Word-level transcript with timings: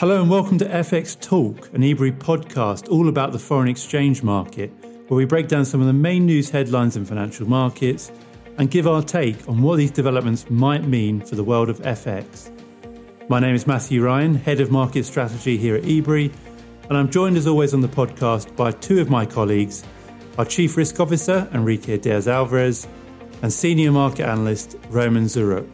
Hello 0.00 0.22
and 0.22 0.30
welcome 0.30 0.56
to 0.56 0.64
FX 0.64 1.20
Talk, 1.20 1.74
an 1.74 1.82
Ebury 1.82 2.10
podcast 2.10 2.90
all 2.90 3.10
about 3.10 3.32
the 3.32 3.38
foreign 3.38 3.68
exchange 3.68 4.22
market, 4.22 4.72
where 5.08 5.18
we 5.18 5.26
break 5.26 5.46
down 5.46 5.66
some 5.66 5.82
of 5.82 5.86
the 5.86 5.92
main 5.92 6.24
news 6.24 6.48
headlines 6.48 6.96
in 6.96 7.04
financial 7.04 7.46
markets 7.46 8.10
and 8.56 8.70
give 8.70 8.86
our 8.86 9.02
take 9.02 9.46
on 9.46 9.60
what 9.60 9.76
these 9.76 9.90
developments 9.90 10.48
might 10.48 10.86
mean 10.86 11.20
for 11.20 11.34
the 11.34 11.44
world 11.44 11.68
of 11.68 11.80
FX. 11.80 12.50
My 13.28 13.40
name 13.40 13.54
is 13.54 13.66
Matthew 13.66 14.02
Ryan, 14.02 14.36
Head 14.36 14.60
of 14.60 14.70
Market 14.70 15.04
Strategy 15.04 15.58
here 15.58 15.76
at 15.76 15.84
Ebury, 15.84 16.32
and 16.88 16.96
I'm 16.96 17.10
joined 17.10 17.36
as 17.36 17.46
always 17.46 17.74
on 17.74 17.82
the 17.82 17.86
podcast 17.86 18.56
by 18.56 18.72
two 18.72 19.02
of 19.02 19.10
my 19.10 19.26
colleagues, 19.26 19.84
our 20.38 20.46
Chief 20.46 20.78
Risk 20.78 20.98
Officer, 20.98 21.46
Enrique 21.52 21.98
Diaz 21.98 22.26
Alvarez, 22.26 22.88
and 23.42 23.52
Senior 23.52 23.92
Market 23.92 24.26
Analyst, 24.26 24.78
Roman 24.88 25.24
Ziruk. 25.24 25.68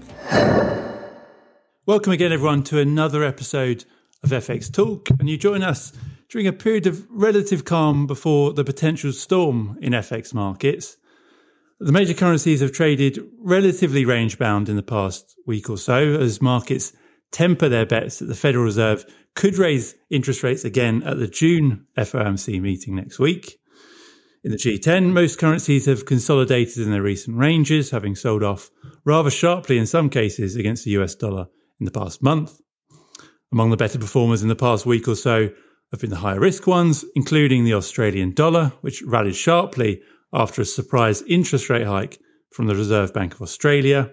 Welcome 1.87 2.13
again, 2.13 2.33
everyone, 2.33 2.65
to 2.65 2.81
another 2.81 3.23
episode 3.23 3.85
of 4.23 4.31
FX 4.31 4.73
Talk, 4.73 5.09
and 5.19 5.29
you 5.29 5.37
join 5.37 5.63
us 5.63 5.93
during 6.29 6.47
a 6.47 6.53
period 6.53 6.87
of 6.87 7.07
relative 7.11 7.65
calm 7.65 8.07
before 8.07 8.53
the 8.53 8.65
potential 8.65 9.13
storm 9.13 9.79
in 9.81 9.93
FX 9.93 10.35
markets. 10.35 10.97
The 11.79 11.93
major 11.93 12.15
currencies 12.15 12.61
have 12.61 12.73
traded 12.73 13.19
relatively 13.39 14.05
range 14.05 14.39
bound 14.39 14.69
in 14.69 14.77
the 14.77 14.83
past 14.83 15.37
week 15.47 15.69
or 15.69 15.77
so 15.77 16.15
as 16.15 16.41
markets 16.41 16.93
temper 17.31 17.69
their 17.69 17.87
bets 17.87 18.19
that 18.19 18.27
the 18.27 18.35
Federal 18.35 18.65
Reserve 18.65 19.05
could 19.35 19.59
raise 19.59 19.95
interest 20.09 20.43
rates 20.43 20.65
again 20.65 21.03
at 21.03 21.19
the 21.19 21.29
June 21.29 21.87
FOMC 21.97 22.61
meeting 22.61 22.97
next 22.97 23.19
week. 23.19 23.59
In 24.43 24.53
the 24.53 24.57
G10, 24.57 25.13
most 25.13 25.39
currencies 25.39 25.87
have 25.87 26.07
consolidated 26.07 26.79
in 26.79 26.93
their 26.93 27.03
recent 27.03 27.37
ranges, 27.37 27.91
having 27.91 28.15
sold 28.15 28.43
off 28.43 28.71
rather 29.05 29.31
sharply 29.31 29.77
in 29.77 29.87
some 29.87 30.09
cases 30.09 30.57
against 30.57 30.85
the 30.85 30.93
US 30.93 31.15
dollar 31.15 31.49
in 31.79 31.85
the 31.85 31.91
past 31.91 32.23
month. 32.23 32.61
Among 33.53 33.71
the 33.71 33.77
better 33.77 33.99
performers 33.99 34.43
in 34.43 34.49
the 34.49 34.57
past 34.57 34.87
week 34.87 35.09
or 35.09 35.15
so 35.15 35.51
have 35.93 36.01
been 36.01 36.11
the 36.11 36.17
higher 36.17 36.41
risk 36.41 36.67
ones, 36.67 37.05
including 37.15 37.65
the 37.65 37.75
Australian 37.75 38.33
dollar, 38.33 38.73
which 38.81 39.03
rallied 39.03 39.37
sharply 39.37 40.03
after 40.33 40.63
a 40.63 40.65
surprise 40.65 41.23
interest 41.23 41.71
rate 41.71 41.87
hike 41.87 42.19
from 42.53 42.67
the 42.67 42.75
Reserve 42.75 43.15
Bank 43.15 43.35
of 43.35 43.43
Australia, 43.43 44.11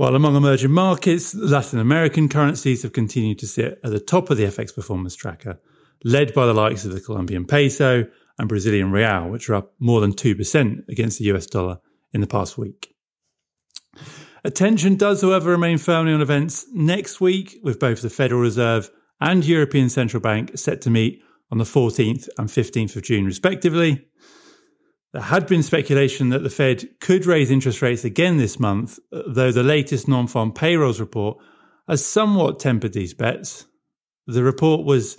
while 0.00 0.16
among 0.16 0.34
emerging 0.34 0.70
markets, 0.70 1.34
Latin 1.34 1.78
American 1.78 2.30
currencies 2.30 2.84
have 2.84 2.94
continued 2.94 3.38
to 3.40 3.46
sit 3.46 3.78
at 3.84 3.90
the 3.90 4.00
top 4.00 4.30
of 4.30 4.38
the 4.38 4.44
FX 4.44 4.74
performance 4.74 5.14
tracker, 5.14 5.60
led 6.04 6.32
by 6.32 6.46
the 6.46 6.54
likes 6.54 6.86
of 6.86 6.92
the 6.92 7.02
Colombian 7.02 7.44
peso 7.44 8.06
and 8.38 8.48
Brazilian 8.48 8.92
real, 8.92 9.28
which 9.28 9.50
are 9.50 9.56
up 9.56 9.74
more 9.78 10.00
than 10.00 10.14
2% 10.14 10.88
against 10.88 11.18
the 11.18 11.26
US 11.26 11.44
dollar 11.44 11.80
in 12.14 12.22
the 12.22 12.26
past 12.26 12.56
week. 12.56 12.94
Attention 14.44 14.96
does, 14.96 15.22
however, 15.22 15.50
remain 15.50 15.78
firmly 15.78 16.12
on 16.12 16.22
events 16.22 16.66
next 16.72 17.20
week, 17.20 17.60
with 17.62 17.78
both 17.78 18.00
the 18.02 18.10
Federal 18.10 18.40
Reserve 18.40 18.90
and 19.20 19.44
European 19.44 19.88
Central 19.88 20.20
Bank 20.20 20.56
set 20.56 20.80
to 20.82 20.90
meet 20.90 21.22
on 21.50 21.58
the 21.58 21.64
14th 21.64 22.28
and 22.38 22.48
15th 22.48 22.96
of 22.96 23.02
June, 23.02 23.26
respectively. 23.26 24.06
There 25.12 25.22
had 25.22 25.46
been 25.46 25.62
speculation 25.62 26.28
that 26.30 26.42
the 26.42 26.50
Fed 26.50 26.88
could 27.00 27.26
raise 27.26 27.50
interest 27.50 27.82
rates 27.82 28.04
again 28.04 28.36
this 28.36 28.60
month, 28.60 28.98
though 29.10 29.50
the 29.50 29.62
latest 29.62 30.06
non 30.06 30.26
farm 30.26 30.52
payrolls 30.52 31.00
report 31.00 31.38
has 31.88 32.06
somewhat 32.06 32.60
tempered 32.60 32.92
these 32.92 33.12
bets. 33.12 33.66
The 34.26 34.44
report 34.44 34.86
was 34.86 35.18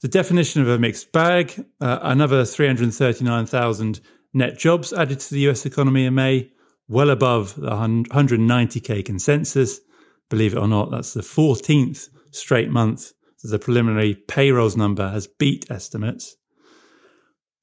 the 0.00 0.08
definition 0.08 0.62
of 0.62 0.68
a 0.68 0.78
mixed 0.78 1.12
bag, 1.12 1.64
uh, 1.80 1.98
another 2.02 2.44
339,000 2.44 4.00
net 4.32 4.58
jobs 4.58 4.92
added 4.92 5.18
to 5.20 5.34
the 5.34 5.48
US 5.48 5.66
economy 5.66 6.06
in 6.06 6.14
May, 6.14 6.52
well 6.88 7.10
above 7.10 7.54
the 7.56 7.70
190k 7.70 9.04
consensus. 9.04 9.80
Believe 10.28 10.54
it 10.54 10.58
or 10.58 10.68
not, 10.68 10.90
that's 10.90 11.14
the 11.14 11.20
14th 11.20 12.08
straight 12.30 12.70
month 12.70 13.12
that 13.42 13.48
the 13.48 13.58
preliminary 13.58 14.14
payrolls 14.14 14.76
number 14.76 15.10
has 15.10 15.26
beat 15.26 15.70
estimates. 15.70 16.36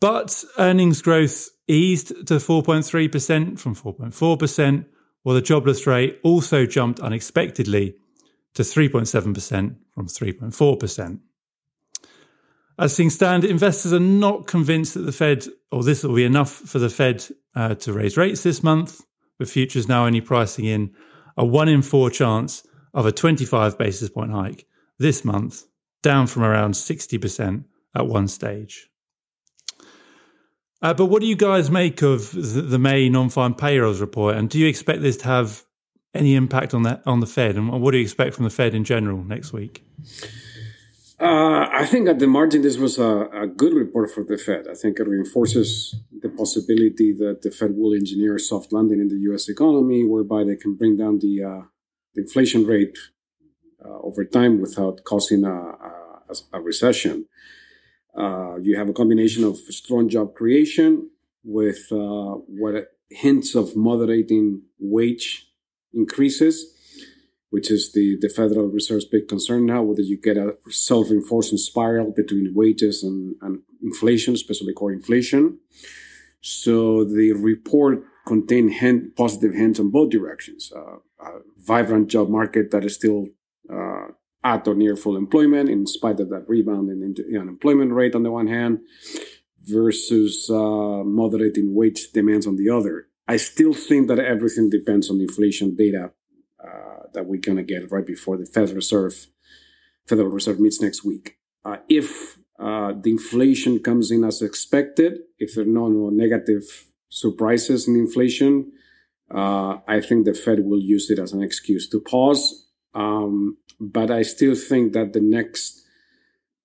But 0.01 0.43
earnings 0.57 1.01
growth 1.01 1.49
eased 1.67 2.07
to 2.27 2.35
4.3% 2.35 3.59
from 3.59 3.75
4.4%, 3.75 4.85
while 5.23 5.35
the 5.35 5.41
jobless 5.41 5.85
rate 5.85 6.19
also 6.23 6.65
jumped 6.65 6.99
unexpectedly 6.99 7.95
to 8.53 8.63
3.7% 8.63 9.75
from 9.93 10.07
3.4%. 10.07 11.19
As 12.77 12.95
things 12.95 13.15
stand, 13.15 13.43
investors 13.43 13.91
are 13.91 13.99
not 13.99 14.47
convinced 14.47 14.93
that 14.93 15.01
the 15.01 15.11
Fed, 15.11 15.45
or 15.69 15.83
this 15.83 16.03
will 16.03 16.15
be 16.15 16.23
enough 16.23 16.51
for 16.51 16.79
the 16.79 16.89
Fed 16.89 17.25
uh, 17.53 17.75
to 17.75 17.91
raise 17.91 18.15
rates 18.15 18.43
this 18.43 18.63
month, 18.63 19.01
with 19.39 19.49
futures 19.49 19.87
now 19.87 20.05
only 20.05 20.21
pricing 20.21 20.65
in 20.65 20.93
a 21.37 21.45
one 21.45 21.69
in 21.69 21.81
four 21.81 22.09
chance 22.09 22.63
of 22.93 23.05
a 23.05 23.11
25 23.11 23.77
basis 23.77 24.09
point 24.09 24.31
hike 24.31 24.65
this 24.97 25.23
month, 25.23 25.63
down 26.03 26.27
from 26.27 26.43
around 26.43 26.73
60% 26.73 27.63
at 27.95 28.07
one 28.07 28.27
stage. 28.27 28.89
Uh, 30.81 30.93
but 30.93 31.07
what 31.07 31.21
do 31.21 31.27
you 31.27 31.35
guys 31.35 31.69
make 31.69 32.01
of 32.01 32.31
the, 32.31 32.79
May 32.79 33.09
non-farm 33.09 33.55
payrolls 33.55 33.99
report, 33.99 34.35
and 34.35 34.49
do 34.49 34.59
you 34.59 34.67
expect 34.67 35.01
this 35.01 35.17
to 35.17 35.25
have 35.25 35.63
any 36.13 36.35
impact 36.35 36.73
on 36.73 36.83
that 36.83 37.01
on 37.05 37.19
the 37.19 37.27
Fed? 37.27 37.55
And 37.55 37.69
what 37.81 37.91
do 37.91 37.97
you 37.97 38.03
expect 38.03 38.35
from 38.35 38.45
the 38.45 38.49
Fed 38.49 38.73
in 38.73 38.83
general 38.83 39.23
next 39.23 39.51
week? 39.51 39.83
Uh, 41.19 41.67
I 41.73 41.85
think 41.85 42.07
at 42.07 42.19
the 42.19 42.27
margin, 42.27 42.61
this 42.61 42.77
was 42.77 42.97
a, 42.97 43.27
a, 43.33 43.45
good 43.45 43.73
report 43.73 44.09
for 44.09 44.23
the 44.23 44.37
Fed. 44.37 44.67
I 44.71 44.73
think 44.73 44.99
it 44.99 45.07
reinforces 45.07 45.95
the 46.21 46.29
possibility 46.29 47.11
that 47.11 47.41
the 47.41 47.51
Fed 47.51 47.71
will 47.75 47.93
engineer 47.93 48.37
a 48.37 48.39
soft 48.39 48.71
landing 48.71 49.01
in 49.01 49.09
the 49.09 49.19
U.S. 49.29 49.49
economy, 49.49 50.05
whereby 50.05 50.45
they 50.45 50.55
can 50.55 50.75
bring 50.75 50.95
down 50.95 51.19
the, 51.19 51.43
uh, 51.43 51.61
the 52.15 52.21
inflation 52.21 52.65
rate 52.65 52.97
uh, 53.83 53.99
over 53.99 54.23
time 54.23 54.61
without 54.61 55.03
causing 55.03 55.43
a, 55.43 55.51
a, 55.51 56.35
a 56.53 56.61
recession. 56.61 57.25
Uh, 58.17 58.55
you 58.61 58.77
have 58.77 58.87
a 58.87 58.93
combination 58.93 59.43
of 59.43 59.57
strong 59.57 60.07
job 60.07 60.33
creation 60.35 61.09
with 61.43 61.91
uh, 61.91 62.35
what 62.47 62.93
hints 63.09 63.55
of 63.55 63.75
moderating 63.75 64.61
wage 64.79 65.47
increases, 65.93 66.73
which 67.49 67.71
is 67.71 67.91
the, 67.93 68.17
the 68.21 68.29
Federal 68.29 68.67
Reserve's 68.67 69.05
big 69.05 69.27
concern 69.27 69.65
now, 69.65 69.81
whether 69.81 70.01
you 70.01 70.17
get 70.17 70.37
a 70.37 70.55
self-enforcing 70.69 71.57
spiral 71.57 72.11
between 72.15 72.53
wages 72.53 73.03
and, 73.03 73.35
and 73.41 73.61
inflation, 73.81 74.33
especially 74.33 74.73
core 74.73 74.91
inflation. 74.91 75.57
So 76.41 77.03
the 77.03 77.33
report 77.33 78.03
contained 78.27 78.73
hint, 78.73 79.15
positive 79.15 79.53
hints 79.53 79.79
on 79.79 79.89
both 79.89 80.11
directions. 80.11 80.71
Uh, 80.75 80.97
a 81.19 81.39
vibrant 81.57 82.07
job 82.09 82.29
market 82.29 82.71
that 82.71 82.85
is 82.85 82.95
still 82.95 83.27
uh, 83.71 84.07
at 84.43 84.67
or 84.67 84.75
near 84.75 84.95
full 84.95 85.17
employment, 85.17 85.69
in 85.69 85.85
spite 85.85 86.19
of 86.19 86.29
that 86.29 86.47
rebound 86.47 86.89
in 86.89 87.13
the 87.13 87.37
unemployment 87.37 87.91
rate 87.91 88.15
on 88.15 88.23
the 88.23 88.31
one 88.31 88.47
hand, 88.47 88.79
versus 89.63 90.49
uh, 90.49 91.03
moderating 91.03 91.75
wage 91.75 92.11
demands 92.13 92.47
on 92.47 92.55
the 92.55 92.69
other. 92.69 93.07
I 93.27 93.37
still 93.37 93.73
think 93.73 94.07
that 94.07 94.19
everything 94.19 94.69
depends 94.69 95.09
on 95.09 95.19
inflation 95.19 95.75
data 95.75 96.13
uh, 96.63 97.03
that 97.13 97.25
we're 97.25 97.39
going 97.39 97.57
to 97.57 97.63
get 97.63 97.91
right 97.91 98.05
before 98.05 98.37
the 98.37 98.45
Federal 98.45 98.75
Reserve 98.75 99.27
Federal 100.07 100.29
Reserve 100.29 100.59
meets 100.59 100.81
next 100.81 101.03
week. 101.05 101.37
Uh, 101.63 101.77
if 101.87 102.37
uh, 102.59 102.93
the 102.99 103.11
inflation 103.11 103.79
comes 103.79 104.09
in 104.11 104.23
as 104.23 104.41
expected, 104.41 105.19
if 105.37 105.55
there 105.55 105.63
are 105.63 105.67
no, 105.67 105.87
no 105.87 106.09
negative 106.09 106.63
surprises 107.09 107.87
in 107.87 107.95
inflation, 107.95 108.71
uh, 109.33 109.77
I 109.87 110.01
think 110.01 110.25
the 110.25 110.33
Fed 110.33 110.65
will 110.65 110.81
use 110.81 111.11
it 111.11 111.19
as 111.19 111.31
an 111.31 111.43
excuse 111.43 111.87
to 111.89 112.01
pause 112.01 112.69
um, 112.93 113.57
but 113.79 114.11
I 114.11 114.23
still 114.23 114.55
think 114.55 114.93
that 114.93 115.13
the 115.13 115.21
next 115.21 115.85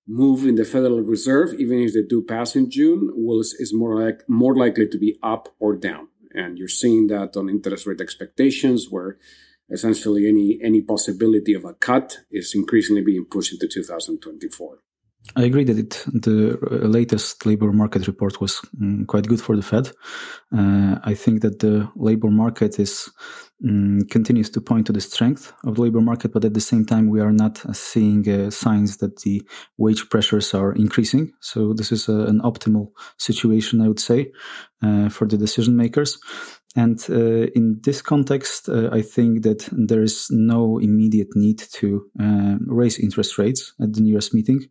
move 0.07 0.45
in 0.45 0.55
the 0.55 0.65
Federal 0.65 1.01
Reserve, 1.01 1.53
even 1.59 1.79
if 1.79 1.93
they 1.93 2.03
do 2.03 2.21
pass 2.21 2.55
in 2.55 2.69
June, 2.69 3.11
will 3.13 3.41
is 3.41 3.73
more 3.73 4.01
like 4.01 4.23
more 4.27 4.55
likely 4.55 4.87
to 4.87 4.97
be 4.97 5.17
up 5.23 5.49
or 5.59 5.75
down. 5.75 6.07
And 6.31 6.57
you're 6.57 6.67
seeing 6.67 7.07
that 7.07 7.37
on 7.37 7.49
interest 7.49 7.87
rate 7.87 8.01
expectations, 8.01 8.87
where 8.89 9.17
essentially 9.69 10.27
any 10.27 10.59
any 10.63 10.81
possibility 10.81 11.53
of 11.53 11.65
a 11.65 11.73
cut 11.73 12.17
is 12.31 12.53
increasingly 12.55 13.01
being 13.01 13.25
pushed 13.25 13.53
into 13.53 13.67
2024. 13.67 14.79
I 15.35 15.43
agree 15.43 15.63
that 15.63 15.77
it, 15.79 16.03
the 16.13 16.57
latest 16.87 17.45
labor 17.45 17.71
market 17.73 18.05
report 18.07 18.39
was 18.39 18.61
um, 18.79 19.05
quite 19.05 19.27
good 19.27 19.41
for 19.41 19.55
the 19.55 19.63
Fed. 19.63 19.91
Uh, 20.55 20.99
I 21.03 21.15
think 21.15 21.41
that 21.41 21.59
the 21.59 21.89
labor 21.95 22.29
market 22.29 22.79
is 22.79 23.09
um, 23.63 24.01
continues 24.11 24.49
to 24.51 24.61
point 24.61 24.85
to 24.87 24.93
the 24.93 25.01
strength 25.01 25.53
of 25.63 25.75
the 25.75 25.81
labor 25.81 26.01
market, 26.01 26.31
but 26.33 26.45
at 26.45 26.53
the 26.53 26.59
same 26.59 26.85
time, 26.85 27.09
we 27.09 27.21
are 27.21 27.31
not 27.31 27.57
seeing 27.75 28.29
uh, 28.29 28.49
signs 28.51 28.97
that 28.97 29.21
the 29.21 29.41
wage 29.77 30.09
pressures 30.09 30.53
are 30.53 30.73
increasing. 30.73 31.31
So 31.39 31.73
this 31.73 31.91
is 31.91 32.07
a, 32.07 32.25
an 32.27 32.41
optimal 32.41 32.91
situation, 33.17 33.81
I 33.81 33.87
would 33.87 33.99
say, 33.99 34.31
uh, 34.83 35.09
for 35.09 35.25
the 35.25 35.37
decision 35.37 35.75
makers. 35.75 36.19
And 36.75 36.99
uh, 37.09 37.47
in 37.55 37.79
this 37.83 38.01
context, 38.01 38.67
uh, 38.67 38.89
I 38.91 39.01
think 39.01 39.43
that 39.43 39.69
there 39.71 40.03
is 40.03 40.27
no 40.29 40.77
immediate 40.77 41.29
need 41.33 41.59
to 41.59 42.05
uh, 42.19 42.55
raise 42.67 42.99
interest 42.99 43.37
rates 43.37 43.73
at 43.81 43.93
the 43.93 44.01
nearest 44.01 44.33
meeting. 44.33 44.65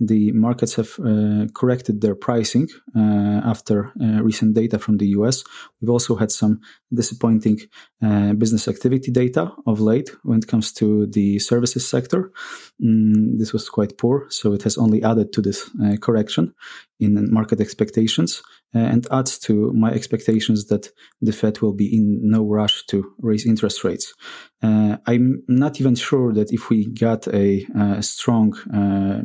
The 0.00 0.32
markets 0.32 0.74
have 0.74 0.98
uh, 0.98 1.46
corrected 1.54 2.00
their 2.00 2.16
pricing 2.16 2.68
uh, 2.96 3.40
after 3.44 3.92
uh, 4.02 4.22
recent 4.24 4.54
data 4.54 4.80
from 4.80 4.96
the 4.98 5.06
US. 5.18 5.44
We've 5.80 5.90
also 5.90 6.16
had 6.16 6.32
some 6.32 6.60
disappointing 6.92 7.60
business 8.36 8.68
activity 8.68 9.10
data 9.10 9.50
of 9.66 9.80
late 9.80 10.10
when 10.24 10.38
it 10.38 10.46
comes 10.46 10.72
to 10.74 11.06
the 11.06 11.38
services 11.38 11.88
sector. 11.88 12.32
Mm, 12.82 13.38
this 13.38 13.52
was 13.54 13.70
quite 13.70 13.96
poor, 13.96 14.26
so 14.28 14.52
it 14.52 14.62
has 14.64 14.76
only 14.76 15.02
added 15.02 15.32
to 15.32 15.40
this 15.40 15.70
correction 16.02 16.52
in 17.00 17.32
market 17.32 17.60
expectations. 17.60 18.42
Uh, 18.74 18.80
and 18.80 19.06
adds 19.12 19.38
to 19.38 19.72
my 19.72 19.92
expectations 19.92 20.66
that 20.66 20.88
the 21.20 21.32
Fed 21.32 21.60
will 21.60 21.72
be 21.72 21.94
in 21.94 22.18
no 22.28 22.44
rush 22.44 22.84
to 22.86 23.14
raise 23.20 23.46
interest 23.46 23.84
rates. 23.84 24.12
Uh, 24.64 24.96
I'm 25.06 25.42
not 25.46 25.80
even 25.80 25.94
sure 25.94 26.32
that 26.32 26.52
if 26.52 26.70
we 26.70 26.86
got 26.86 27.28
a, 27.28 27.66
a 27.76 28.02
strong 28.02 28.56
uh, 28.72 29.20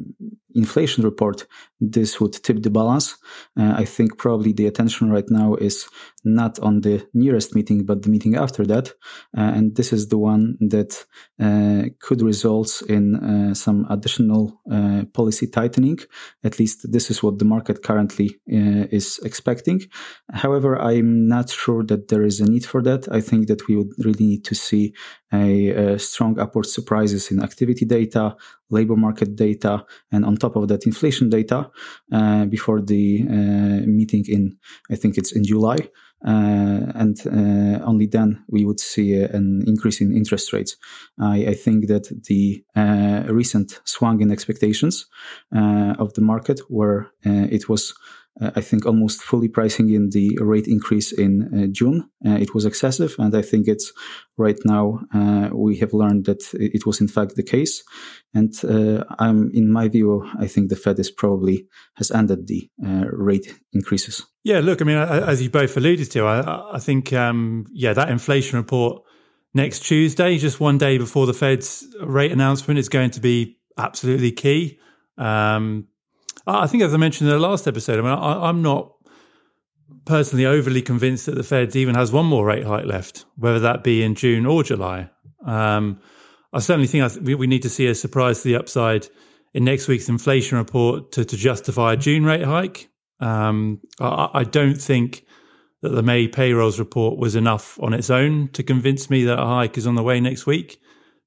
inflation 0.55 1.03
report, 1.03 1.47
this 1.79 2.19
would 2.19 2.33
tip 2.33 2.61
the 2.61 2.69
balance. 2.69 3.17
Uh, 3.57 3.73
I 3.75 3.85
think 3.85 4.17
probably 4.17 4.51
the 4.51 4.67
attention 4.67 5.09
right 5.09 5.29
now 5.29 5.55
is 5.55 5.87
not 6.25 6.59
on 6.59 6.81
the 6.81 7.07
nearest 7.13 7.55
meeting, 7.55 7.85
but 7.85 8.01
the 8.01 8.09
meeting 8.09 8.35
after 8.35 8.65
that. 8.65 8.89
Uh, 9.37 9.51
and 9.55 9.75
this 9.75 9.93
is 9.93 10.09
the 10.09 10.17
one 10.17 10.57
that 10.59 11.05
uh, 11.39 11.89
could 11.99 12.21
result 12.21 12.81
in 12.89 13.15
uh, 13.15 13.53
some 13.53 13.85
additional 13.89 14.59
uh, 14.71 15.03
policy 15.13 15.47
tightening. 15.47 15.99
At 16.43 16.59
least 16.59 16.91
this 16.91 17.09
is 17.09 17.23
what 17.23 17.39
the 17.39 17.45
market 17.45 17.83
currently 17.83 18.39
uh, 18.51 18.87
is 18.91 19.19
expecting. 19.23 19.81
However, 20.33 20.77
I'm 20.77 21.27
not 21.27 21.49
sure 21.49 21.83
that 21.85 22.09
there 22.09 22.23
is 22.23 22.39
a 22.41 22.49
need 22.49 22.65
for 22.65 22.81
that. 22.83 23.07
I 23.11 23.21
think 23.21 23.47
that 23.47 23.67
we 23.67 23.77
would 23.77 23.93
really 23.99 24.25
need 24.25 24.45
to 24.45 24.55
see 24.55 24.93
a, 25.33 25.69
a 25.69 25.99
strong 25.99 26.39
upward 26.39 26.65
surprises 26.65 27.31
in 27.31 27.41
activity 27.41 27.85
data, 27.85 28.35
labor 28.69 28.95
market 28.95 29.35
data, 29.35 29.85
and 30.11 30.25
on 30.25 30.37
top 30.37 30.55
of 30.55 30.67
that, 30.67 30.85
inflation 30.85 31.29
data 31.29 31.69
uh, 32.11 32.45
before 32.45 32.81
the 32.81 33.25
uh, 33.29 33.85
meeting 33.85 34.25
in, 34.27 34.57
I 34.91 34.95
think 34.95 35.17
it's 35.17 35.31
in 35.31 35.43
July. 35.43 35.77
Uh, 36.25 36.91
and 36.95 37.17
uh, 37.27 37.81
only 37.85 38.05
then 38.05 38.43
we 38.49 38.65
would 38.65 38.79
see 38.79 39.15
an 39.15 39.63
increase 39.65 40.01
in 40.01 40.11
interest 40.11 40.51
rates. 40.51 40.75
I, 41.17 41.45
I 41.47 41.53
think 41.53 41.87
that 41.87 42.11
the 42.27 42.61
uh, 42.75 43.23
recent 43.33 43.79
swung 43.85 44.19
in 44.21 44.29
expectations 44.29 45.05
uh, 45.55 45.95
of 45.97 46.13
the 46.15 46.21
market, 46.21 46.59
where 46.67 47.11
it 47.23 47.69
was 47.69 47.93
I 48.41 48.61
think 48.61 48.85
almost 48.85 49.21
fully 49.21 49.49
pricing 49.49 49.89
in 49.89 50.09
the 50.11 50.37
rate 50.39 50.67
increase 50.67 51.11
in 51.11 51.49
uh, 51.53 51.67
June. 51.71 52.09
Uh, 52.25 52.35
it 52.35 52.53
was 52.53 52.65
excessive, 52.65 53.15
and 53.19 53.35
I 53.35 53.41
think 53.41 53.67
it's 53.67 53.91
right 54.37 54.57
now 54.63 55.01
uh, 55.13 55.49
we 55.53 55.77
have 55.77 55.93
learned 55.93 56.25
that 56.25 56.41
it 56.53 56.85
was 56.85 57.01
in 57.01 57.07
fact 57.07 57.35
the 57.35 57.43
case. 57.43 57.83
And 58.33 58.53
uh, 58.63 59.03
I'm, 59.19 59.51
in 59.53 59.71
my 59.71 59.87
view, 59.89 60.25
I 60.39 60.47
think 60.47 60.69
the 60.69 60.75
Fed 60.75 60.99
is 60.99 61.11
probably 61.11 61.67
has 61.95 62.11
ended 62.11 62.47
the 62.47 62.69
uh, 62.85 63.05
rate 63.11 63.59
increases. 63.73 64.25
Yeah, 64.43 64.59
look, 64.59 64.81
I 64.81 64.85
mean, 64.85 64.97
as 64.97 65.41
you 65.41 65.49
both 65.49 65.75
alluded 65.75 66.09
to, 66.11 66.25
I, 66.25 66.75
I 66.75 66.79
think, 66.79 67.11
um, 67.11 67.65
yeah, 67.73 67.93
that 67.93 68.09
inflation 68.09 68.57
report 68.57 69.03
next 69.53 69.81
Tuesday, 69.81 70.37
just 70.37 70.61
one 70.61 70.77
day 70.77 70.97
before 70.97 71.25
the 71.25 71.33
Fed's 71.33 71.85
rate 72.01 72.31
announcement, 72.31 72.79
is 72.79 72.87
going 72.87 73.11
to 73.11 73.19
be 73.19 73.57
absolutely 73.77 74.31
key. 74.31 74.79
Um, 75.17 75.88
I 76.49 76.67
think, 76.67 76.83
as 76.83 76.93
I 76.93 76.97
mentioned 76.97 77.29
in 77.29 77.35
the 77.35 77.47
last 77.47 77.67
episode, 77.67 77.99
I 77.99 78.01
mean, 78.01 78.11
I, 78.11 78.49
am 78.49 78.61
not 78.61 78.93
personally 80.05 80.45
overly 80.45 80.81
convinced 80.81 81.25
that 81.25 81.35
the 81.35 81.43
Fed 81.43 81.75
even 81.75 81.95
has 81.95 82.11
one 82.11 82.25
more 82.25 82.45
rate 82.45 82.65
hike 82.65 82.85
left, 82.85 83.25
whether 83.35 83.59
that 83.59 83.83
be 83.83 84.03
in 84.03 84.15
June 84.15 84.45
or 84.45 84.63
July. 84.63 85.09
Um, 85.45 86.01
I 86.51 86.59
certainly 86.59 86.87
think 86.87 87.03
I 87.03 87.07
th- 87.09 87.37
we, 87.37 87.47
need 87.47 87.61
to 87.63 87.69
see 87.69 87.87
a 87.87 87.95
surprise 87.95 88.41
to 88.41 88.47
the 88.47 88.55
upside 88.55 89.07
in 89.53 89.63
next 89.63 89.87
week's 89.87 90.09
inflation 90.09 90.57
report 90.57 91.11
to, 91.13 91.25
to 91.25 91.37
justify 91.37 91.93
a 91.93 91.97
June 91.97 92.25
rate 92.25 92.43
hike. 92.43 92.89
Um, 93.19 93.81
I, 93.99 94.29
I, 94.33 94.43
don't 94.43 94.79
think 94.81 95.25
that 95.81 95.89
the 95.89 96.03
May 96.03 96.27
payrolls 96.27 96.79
report 96.79 97.17
was 97.17 97.35
enough 97.35 97.77
on 97.81 97.93
its 97.93 98.09
own 98.09 98.47
to 98.53 98.63
convince 98.63 99.09
me 99.09 99.25
that 99.25 99.39
a 99.39 99.45
hike 99.45 99.77
is 99.77 99.85
on 99.85 99.95
the 99.95 100.03
way 100.03 100.19
next 100.19 100.45
week, 100.45 100.79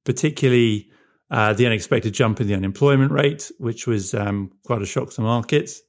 particularly 0.04 0.90
uh, 1.32 1.54
the 1.54 1.64
unexpected 1.64 2.12
jump 2.12 2.42
in 2.42 2.46
the 2.46 2.54
unemployment 2.54 3.10
rate, 3.10 3.50
which 3.58 3.86
was 3.86 4.12
um, 4.12 4.50
quite 4.64 4.82
a 4.82 4.86
shock 4.86 5.10
to 5.10 5.22
markets. 5.22 5.80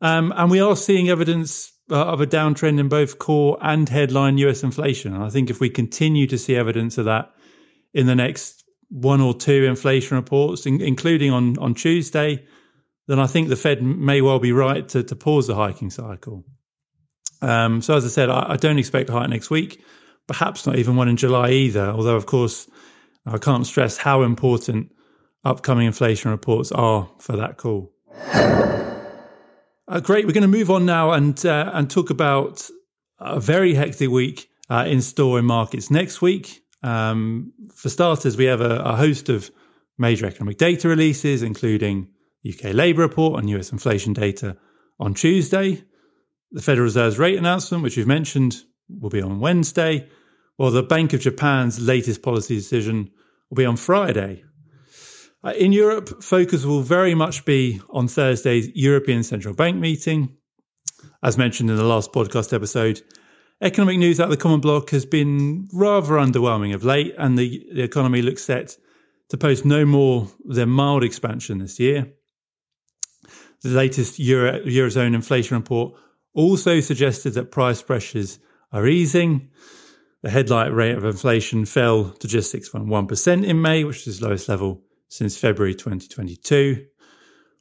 Um, 0.00 0.34
and 0.36 0.50
we 0.50 0.58
are 0.58 0.74
seeing 0.74 1.08
evidence 1.08 1.72
uh, 1.88 2.04
of 2.04 2.20
a 2.20 2.26
downtrend 2.26 2.80
in 2.80 2.88
both 2.88 3.20
core 3.20 3.56
and 3.62 3.88
headline 3.88 4.36
US 4.38 4.64
inflation. 4.64 5.14
And 5.14 5.22
I 5.22 5.30
think 5.30 5.50
if 5.50 5.60
we 5.60 5.70
continue 5.70 6.26
to 6.26 6.36
see 6.36 6.56
evidence 6.56 6.98
of 6.98 7.04
that 7.04 7.32
in 7.94 8.06
the 8.06 8.16
next 8.16 8.64
one 8.88 9.20
or 9.20 9.34
two 9.34 9.64
inflation 9.64 10.16
reports, 10.16 10.66
in, 10.66 10.80
including 10.82 11.30
on, 11.30 11.56
on 11.58 11.72
Tuesday, 11.72 12.44
then 13.06 13.20
I 13.20 13.28
think 13.28 13.48
the 13.48 13.56
Fed 13.56 13.82
may 13.82 14.20
well 14.20 14.40
be 14.40 14.50
right 14.50 14.86
to, 14.88 15.04
to 15.04 15.14
pause 15.14 15.46
the 15.46 15.54
hiking 15.54 15.90
cycle. 15.90 16.44
Um, 17.40 17.80
so, 17.82 17.96
as 17.96 18.04
I 18.04 18.08
said, 18.08 18.30
I, 18.30 18.54
I 18.54 18.56
don't 18.56 18.78
expect 18.78 19.10
a 19.10 19.12
hike 19.12 19.30
next 19.30 19.50
week, 19.50 19.84
perhaps 20.26 20.66
not 20.66 20.76
even 20.76 20.96
one 20.96 21.08
in 21.08 21.16
July 21.16 21.50
either. 21.50 21.86
Although, 21.86 22.16
of 22.16 22.26
course, 22.26 22.68
I 23.26 23.38
can't 23.38 23.66
stress 23.66 23.98
how 23.98 24.22
important 24.22 24.92
upcoming 25.44 25.86
inflation 25.86 26.30
reports 26.30 26.72
are 26.72 27.08
for 27.18 27.36
that 27.36 27.56
call. 27.56 27.92
Uh, 29.86 30.00
great. 30.00 30.26
We're 30.26 30.32
going 30.32 30.42
to 30.42 30.48
move 30.48 30.70
on 30.70 30.86
now 30.86 31.12
and 31.12 31.44
uh, 31.44 31.70
and 31.74 31.90
talk 31.90 32.10
about 32.10 32.68
a 33.18 33.38
very 33.38 33.74
hectic 33.74 34.08
week 34.08 34.48
uh, 34.70 34.84
in 34.88 35.02
store 35.02 35.38
in 35.38 35.44
markets 35.44 35.90
next 35.90 36.22
week. 36.22 36.62
Um, 36.82 37.52
for 37.74 37.88
starters, 37.88 38.36
we 38.36 38.44
have 38.46 38.60
a, 38.60 38.76
a, 38.76 38.96
host 38.96 39.28
of 39.28 39.50
major 39.96 40.26
economic 40.26 40.58
data 40.58 40.88
releases, 40.88 41.42
including 41.42 42.08
UK 42.46 42.74
labour 42.74 43.02
report 43.02 43.40
and 43.40 43.48
US 43.50 43.72
inflation 43.72 44.12
data 44.12 44.56
on 44.98 45.14
Tuesday. 45.14 45.82
The 46.52 46.62
Federal 46.62 46.84
Reserve's 46.84 47.18
rate 47.18 47.38
announcement, 47.38 47.82
which 47.82 47.96
we've 47.96 48.06
mentioned, 48.06 48.62
will 48.88 49.10
be 49.10 49.22
on 49.22 49.40
Wednesday, 49.40 50.08
well, 50.58 50.70
the 50.70 50.82
Bank 50.82 51.12
of 51.12 51.20
Japan's 51.20 51.80
latest 51.80 52.22
policy 52.22 52.56
decision 52.56 53.10
will 53.50 53.56
be 53.56 53.64
on 53.64 53.76
Friday. 53.76 54.44
Uh, 55.42 55.50
in 55.50 55.72
Europe, 55.72 56.22
focus 56.22 56.64
will 56.64 56.80
very 56.80 57.14
much 57.14 57.44
be 57.44 57.80
on 57.90 58.08
Thursday's 58.08 58.70
European 58.74 59.22
Central 59.22 59.54
Bank 59.54 59.76
meeting. 59.76 60.36
As 61.22 61.36
mentioned 61.36 61.70
in 61.70 61.76
the 61.76 61.84
last 61.84 62.12
podcast 62.12 62.52
episode, 62.52 63.02
economic 63.60 63.98
news 63.98 64.20
out 64.20 64.24
of 64.24 64.30
the 64.30 64.36
Common 64.36 64.60
Bloc 64.60 64.90
has 64.90 65.04
been 65.04 65.68
rather 65.72 66.14
underwhelming 66.14 66.74
of 66.74 66.84
late, 66.84 67.14
and 67.18 67.38
the, 67.38 67.66
the 67.74 67.82
economy 67.82 68.22
looks 68.22 68.44
set 68.44 68.76
to 69.28 69.36
post 69.36 69.64
no 69.64 69.84
more 69.84 70.28
than 70.44 70.70
mild 70.70 71.02
expansion 71.02 71.58
this 71.58 71.80
year. 71.80 72.12
The 73.62 73.70
latest 73.70 74.18
Euro, 74.18 74.60
Eurozone 74.60 75.14
inflation 75.14 75.56
report 75.56 75.94
also 76.34 76.80
suggested 76.80 77.30
that 77.34 77.50
price 77.50 77.82
pressures 77.82 78.38
are 78.72 78.86
easing, 78.86 79.50
the 80.24 80.30
headline 80.30 80.72
rate 80.72 80.96
of 80.96 81.04
inflation 81.04 81.66
fell 81.66 82.08
to 82.12 82.26
just 82.26 82.52
6.1% 82.54 83.44
in 83.44 83.60
May, 83.60 83.84
which 83.84 84.06
is 84.06 84.20
the 84.20 84.26
lowest 84.26 84.48
level 84.48 84.82
since 85.06 85.36
February 85.36 85.74
2022. 85.74 86.86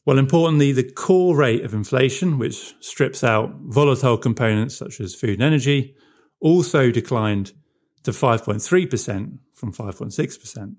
Well, 0.05 0.17
importantly, 0.17 0.71
the 0.71 0.89
core 0.89 1.35
rate 1.35 1.65
of 1.65 1.73
inflation, 1.73 2.39
which 2.39 2.73
strips 2.79 3.21
out 3.21 3.53
volatile 3.63 4.17
components 4.17 4.77
such 4.77 5.01
as 5.01 5.13
food 5.13 5.33
and 5.33 5.43
energy, 5.43 5.97
also 6.39 6.89
declined 6.89 7.51
to 8.03 8.11
5.3% 8.11 9.39
from 9.53 9.73
5.6%. 9.73 10.75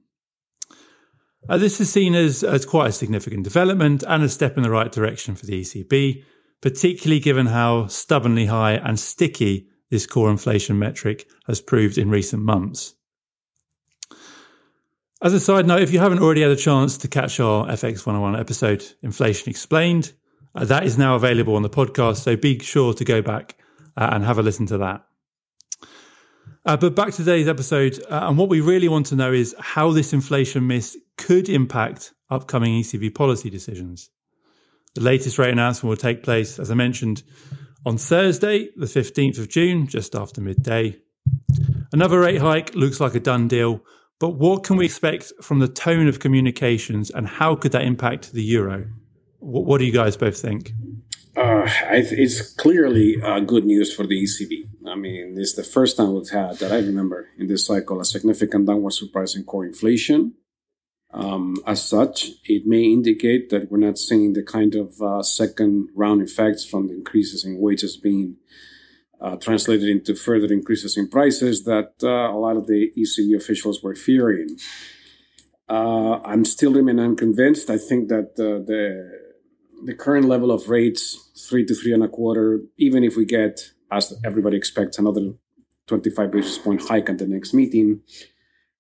Uh, 1.46 1.58
this 1.58 1.82
is 1.82 1.92
seen 1.92 2.14
as, 2.14 2.42
as 2.42 2.64
quite 2.64 2.88
a 2.88 2.92
significant 2.92 3.44
development 3.44 4.02
and 4.08 4.22
a 4.22 4.30
step 4.30 4.56
in 4.56 4.62
the 4.62 4.70
right 4.70 4.90
direction 4.90 5.34
for 5.34 5.44
the 5.44 5.60
ECB, 5.60 6.24
particularly 6.62 7.20
given 7.20 7.44
how 7.44 7.88
stubbornly 7.88 8.46
high 8.46 8.72
and 8.72 8.98
sticky 8.98 9.68
this 9.94 10.06
core 10.06 10.28
inflation 10.28 10.76
metric 10.76 11.28
has 11.46 11.60
proved 11.60 11.98
in 11.98 12.10
recent 12.10 12.42
months. 12.42 12.96
As 15.22 15.32
a 15.32 15.38
side 15.38 15.68
note, 15.68 15.82
if 15.82 15.92
you 15.92 16.00
haven't 16.00 16.18
already 16.18 16.42
had 16.42 16.50
a 16.50 16.56
chance 16.56 16.98
to 16.98 17.06
catch 17.06 17.38
our 17.38 17.68
FX 17.68 18.04
101 18.04 18.34
episode, 18.34 18.84
Inflation 19.02 19.50
Explained, 19.50 20.12
uh, 20.52 20.64
that 20.64 20.82
is 20.82 20.98
now 20.98 21.14
available 21.14 21.54
on 21.54 21.62
the 21.62 21.70
podcast, 21.70 22.16
so 22.16 22.34
be 22.34 22.58
sure 22.58 22.92
to 22.92 23.04
go 23.04 23.22
back 23.22 23.54
uh, 23.96 24.10
and 24.10 24.24
have 24.24 24.36
a 24.36 24.42
listen 24.42 24.66
to 24.66 24.78
that. 24.78 25.06
Uh, 26.66 26.76
but 26.76 26.96
back 26.96 27.12
to 27.12 27.18
today's 27.18 27.46
episode, 27.46 28.02
uh, 28.10 28.26
and 28.26 28.36
what 28.36 28.48
we 28.48 28.60
really 28.60 28.88
want 28.88 29.06
to 29.06 29.14
know 29.14 29.32
is 29.32 29.54
how 29.60 29.92
this 29.92 30.12
inflation 30.12 30.66
miss 30.66 30.98
could 31.16 31.48
impact 31.48 32.12
upcoming 32.28 32.82
ECB 32.82 33.14
policy 33.14 33.48
decisions. 33.48 34.10
The 34.96 35.02
latest 35.02 35.38
rate 35.38 35.52
announcement 35.52 35.88
will 35.88 35.96
take 35.96 36.24
place, 36.24 36.58
as 36.58 36.72
I 36.72 36.74
mentioned, 36.74 37.22
on 37.86 37.98
Thursday, 37.98 38.70
the 38.76 38.86
15th 38.86 39.38
of 39.38 39.48
June, 39.48 39.86
just 39.86 40.14
after 40.14 40.40
midday. 40.40 40.96
Another 41.92 42.20
rate 42.20 42.40
hike 42.40 42.74
looks 42.74 43.00
like 43.00 43.14
a 43.14 43.20
done 43.20 43.46
deal, 43.48 43.84
but 44.18 44.30
what 44.30 44.64
can 44.64 44.76
we 44.76 44.86
expect 44.86 45.32
from 45.42 45.58
the 45.58 45.68
tone 45.68 46.08
of 46.08 46.18
communications 46.18 47.10
and 47.10 47.26
how 47.26 47.54
could 47.54 47.72
that 47.72 47.84
impact 47.84 48.32
the 48.32 48.42
euro? 48.42 48.86
What, 49.38 49.66
what 49.66 49.78
do 49.78 49.84
you 49.84 49.92
guys 49.92 50.16
both 50.16 50.40
think? 50.40 50.72
Uh, 51.36 51.68
it's 51.90 52.54
clearly 52.54 53.20
uh, 53.20 53.40
good 53.40 53.64
news 53.64 53.94
for 53.94 54.06
the 54.06 54.22
ECB. 54.22 54.68
I 54.86 54.94
mean, 54.94 55.34
it's 55.36 55.54
the 55.54 55.64
first 55.64 55.96
time 55.96 56.14
we've 56.14 56.28
had 56.30 56.58
that 56.58 56.72
I 56.72 56.76
remember 56.76 57.28
in 57.38 57.48
this 57.48 57.66
cycle 57.66 58.00
a 58.00 58.04
significant 58.04 58.66
downward 58.66 58.92
surprise 58.92 59.34
in 59.34 59.44
core 59.44 59.64
inflation. 59.64 60.34
Um, 61.14 61.56
as 61.64 61.80
such, 61.80 62.30
it 62.44 62.66
may 62.66 62.82
indicate 62.82 63.48
that 63.50 63.70
we're 63.70 63.78
not 63.78 63.98
seeing 63.98 64.32
the 64.32 64.42
kind 64.42 64.74
of 64.74 65.00
uh, 65.00 65.22
second 65.22 65.88
round 65.94 66.22
effects 66.22 66.64
from 66.64 66.88
the 66.88 66.94
increases 66.94 67.44
in 67.44 67.60
wages 67.60 67.96
being 67.96 68.36
uh, 69.20 69.36
translated 69.36 69.88
into 69.88 70.16
further 70.16 70.52
increases 70.52 70.96
in 70.96 71.08
prices 71.08 71.62
that 71.64 71.92
uh, 72.02 72.08
a 72.08 72.36
lot 72.36 72.56
of 72.56 72.66
the 72.66 72.90
ECB 72.98 73.36
officials 73.36 73.80
were 73.80 73.94
fearing. 73.94 74.58
Uh, 75.68 76.18
I'm 76.24 76.44
still 76.44 76.72
remain 76.72 76.98
unconvinced. 76.98 77.70
I 77.70 77.78
think 77.78 78.08
that 78.08 78.34
the 78.36 79.22
the 79.84 79.94
current 79.94 80.26
level 80.26 80.50
of 80.50 80.68
rates, 80.68 81.30
three 81.48 81.64
to 81.66 81.74
three 81.74 81.92
and 81.92 82.02
a 82.02 82.08
quarter, 82.08 82.60
even 82.78 83.04
if 83.04 83.16
we 83.16 83.24
get, 83.24 83.60
as 83.90 84.14
everybody 84.24 84.56
expects, 84.56 84.98
another 84.98 85.34
25 85.86 86.30
basis 86.30 86.58
point 86.58 86.82
hike 86.88 87.10
at 87.10 87.18
the 87.18 87.26
next 87.26 87.52
meeting, 87.52 88.00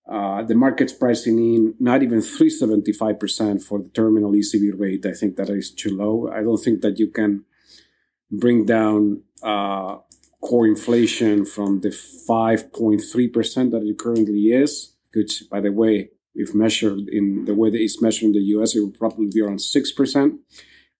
uh, 0.06 0.42
the 0.42 0.54
market's 0.54 0.92
pricing 0.92 1.38
in 1.38 1.74
not 1.80 2.02
even 2.02 2.18
375% 2.18 3.62
for 3.62 3.78
the 3.78 3.88
terminal 3.88 4.32
ECB 4.32 4.78
rate. 4.78 5.06
I 5.06 5.12
think 5.12 5.36
that 5.36 5.48
is 5.48 5.70
too 5.70 5.96
low. 5.96 6.30
I 6.30 6.42
don't 6.42 6.62
think 6.62 6.82
that 6.82 6.98
you 6.98 7.10
can 7.10 7.44
bring 8.30 8.66
down 8.66 9.22
uh, 9.42 9.98
core 10.42 10.66
inflation 10.66 11.46
from 11.46 11.80
the 11.80 11.88
5.3% 11.88 13.70
that 13.70 13.82
it 13.82 13.98
currently 13.98 14.52
is, 14.52 14.94
which, 15.14 15.44
by 15.50 15.60
the 15.60 15.72
way, 15.72 16.10
we've 16.36 16.54
measured 16.54 17.08
in 17.08 17.46
the 17.46 17.54
way 17.54 17.70
that 17.70 17.80
it's 17.80 18.02
measured 18.02 18.24
in 18.24 18.32
the 18.32 18.40
US, 18.56 18.74
it 18.74 18.80
will 18.80 18.90
probably 18.90 19.30
be 19.32 19.40
around 19.40 19.58
6%. 19.58 20.38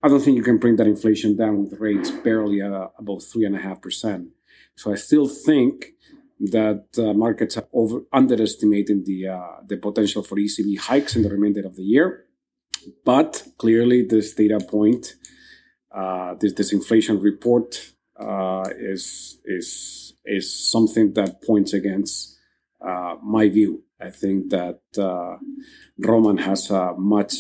I 0.03 0.09
don't 0.09 0.21
think 0.21 0.37
you 0.37 0.43
can 0.43 0.59
bring 0.59 0.77
that 0.77 0.87
inflation 0.87 1.37
down 1.37 1.65
with 1.65 1.81
rates 1.81 2.11
barely 2.11 2.63
uh, 2.63 2.89
about 2.99 3.21
3.5%. 3.21 4.29
So 4.77 4.93
I 4.93 4.97
still 4.97 5.29
think 5.29 5.94
that 6.51 6.87
uh, 6.99 7.13
markets 7.15 7.57
are 7.57 7.69
over 7.73 8.03
underestimating 8.13 9.05
the 9.05 9.29
uh, 9.29 9.57
the 9.67 9.77
potential 9.77 10.23
for 10.23 10.37
ECB 10.37 10.79
hikes 10.79 11.17
in 11.17 11.23
the 11.23 11.31
remainder 11.31 11.65
of 11.67 11.77
the 11.77 11.83
year. 11.83 12.25
But 13.05 13.47
clearly, 13.59 14.03
this 14.03 14.35
data 14.35 14.61
point, 14.61 15.15
uh, 15.95 16.35
this 16.41 16.73
inflation 16.73 17.21
report, 17.21 17.93
uh, 18.19 18.69
is 18.79 19.39
is 19.45 20.15
is 20.25 20.71
something 20.71 21.13
that 21.15 21.43
points 21.43 21.73
against 21.73 22.39
uh, 22.81 23.17
my 23.23 23.49
view. 23.49 23.85
I 24.01 24.11
think 24.11 24.51
that 24.51 24.81
uh, 24.99 25.37
Roman 25.99 26.39
has 26.39 26.71
a 26.71 26.95
much 26.95 27.35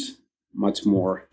much 0.52 0.86
more 0.86 1.28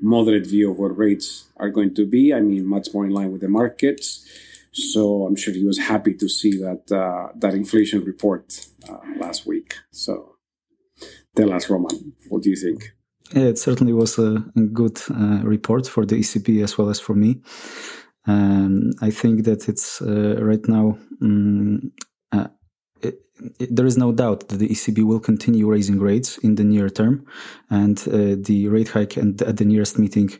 moderate 0.00 0.46
view 0.46 0.70
of 0.70 0.78
what 0.78 0.96
rates 0.96 1.48
are 1.56 1.70
going 1.70 1.94
to 1.94 2.06
be. 2.06 2.32
I 2.32 2.40
mean, 2.40 2.66
much 2.66 2.88
more 2.94 3.04
in 3.04 3.10
line 3.10 3.32
with 3.32 3.40
the 3.40 3.48
markets. 3.48 4.24
So 4.72 5.26
I'm 5.26 5.36
sure 5.36 5.54
he 5.54 5.64
was 5.64 5.78
happy 5.78 6.14
to 6.14 6.28
see 6.28 6.52
that 6.58 6.92
uh, 6.92 7.32
that 7.36 7.54
inflation 7.54 8.04
report 8.04 8.66
uh, 8.88 8.98
last 9.18 9.46
week. 9.46 9.74
So 9.90 10.36
tell 11.36 11.52
us, 11.52 11.70
Roman, 11.70 12.12
what 12.28 12.42
do 12.42 12.50
you 12.50 12.56
think? 12.56 12.92
Yeah, 13.34 13.48
it 13.48 13.58
certainly 13.58 13.92
was 13.92 14.18
a 14.18 14.42
good 14.72 15.00
uh, 15.10 15.40
report 15.42 15.86
for 15.86 16.06
the 16.06 16.16
ECB 16.16 16.62
as 16.64 16.78
well 16.78 16.88
as 16.88 17.00
for 17.00 17.14
me. 17.14 17.42
Um, 18.26 18.92
I 19.00 19.10
think 19.10 19.44
that 19.44 19.68
it's 19.68 20.02
uh, 20.02 20.38
right 20.40 20.66
now 20.68 20.98
um, 21.22 21.92
there 23.58 23.86
is 23.86 23.96
no 23.96 24.12
doubt 24.12 24.48
that 24.48 24.58
the 24.58 24.68
ECB 24.68 25.04
will 25.04 25.20
continue 25.20 25.70
raising 25.70 25.98
rates 25.98 26.38
in 26.38 26.56
the 26.56 26.64
near 26.64 26.90
term, 26.90 27.26
and 27.70 27.98
uh, 28.08 28.36
the 28.38 28.68
rate 28.68 28.88
hike 28.88 29.16
and 29.16 29.40
at 29.42 29.56
the 29.56 29.64
nearest 29.64 29.98
meeting 29.98 30.30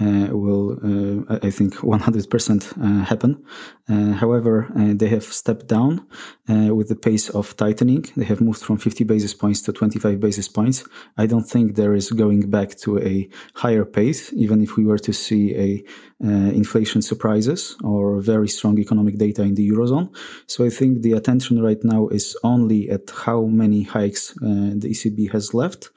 uh, 0.00 0.28
will, 0.30 0.72
uh, 0.82 1.38
I 1.42 1.50
think, 1.50 1.74
100% 1.76 2.78
uh, 3.02 3.04
happen. 3.04 3.44
Uh, 3.88 4.12
however, 4.12 4.70
uh, 4.76 4.92
they 4.94 5.08
have 5.08 5.24
stepped 5.24 5.66
down 5.66 6.06
with 6.48 6.88
the 6.88 6.96
pace 6.96 7.28
of 7.30 7.54
tightening. 7.56 8.06
They 8.16 8.24
have 8.24 8.40
moved 8.40 8.62
from 8.62 8.78
50 8.78 9.04
basis 9.04 9.34
points 9.34 9.60
to 9.62 9.72
25 9.72 10.18
basis 10.18 10.48
points. 10.48 10.84
I 11.18 11.26
don't 11.26 11.44
think 11.44 11.74
there 11.74 11.94
is 11.94 12.10
going 12.10 12.48
back 12.50 12.76
to 12.78 12.98
a 13.00 13.28
higher 13.54 13.84
pace, 13.84 14.32
even 14.32 14.62
if 14.62 14.76
we 14.76 14.84
were 14.84 14.98
to 14.98 15.12
see 15.12 15.54
a 15.56 15.84
inflation 16.20 17.00
surprises 17.00 17.76
or 17.84 18.20
very 18.20 18.48
strong 18.48 18.78
economic 18.78 19.18
data 19.18 19.42
in 19.42 19.54
the 19.54 19.68
eurozone. 19.68 20.08
So 20.46 20.64
I 20.64 20.70
think 20.70 21.02
the 21.02 21.12
attention 21.12 21.62
right 21.62 21.82
now 21.84 22.08
is 22.08 22.36
only 22.54 22.80
at 22.96 23.06
how 23.26 23.40
many 23.62 23.82
hikes 23.82 24.24
uh, 24.42 24.72
the 24.82 24.88
ECB 24.94 25.30
has 25.32 25.54
left, 25.54 25.90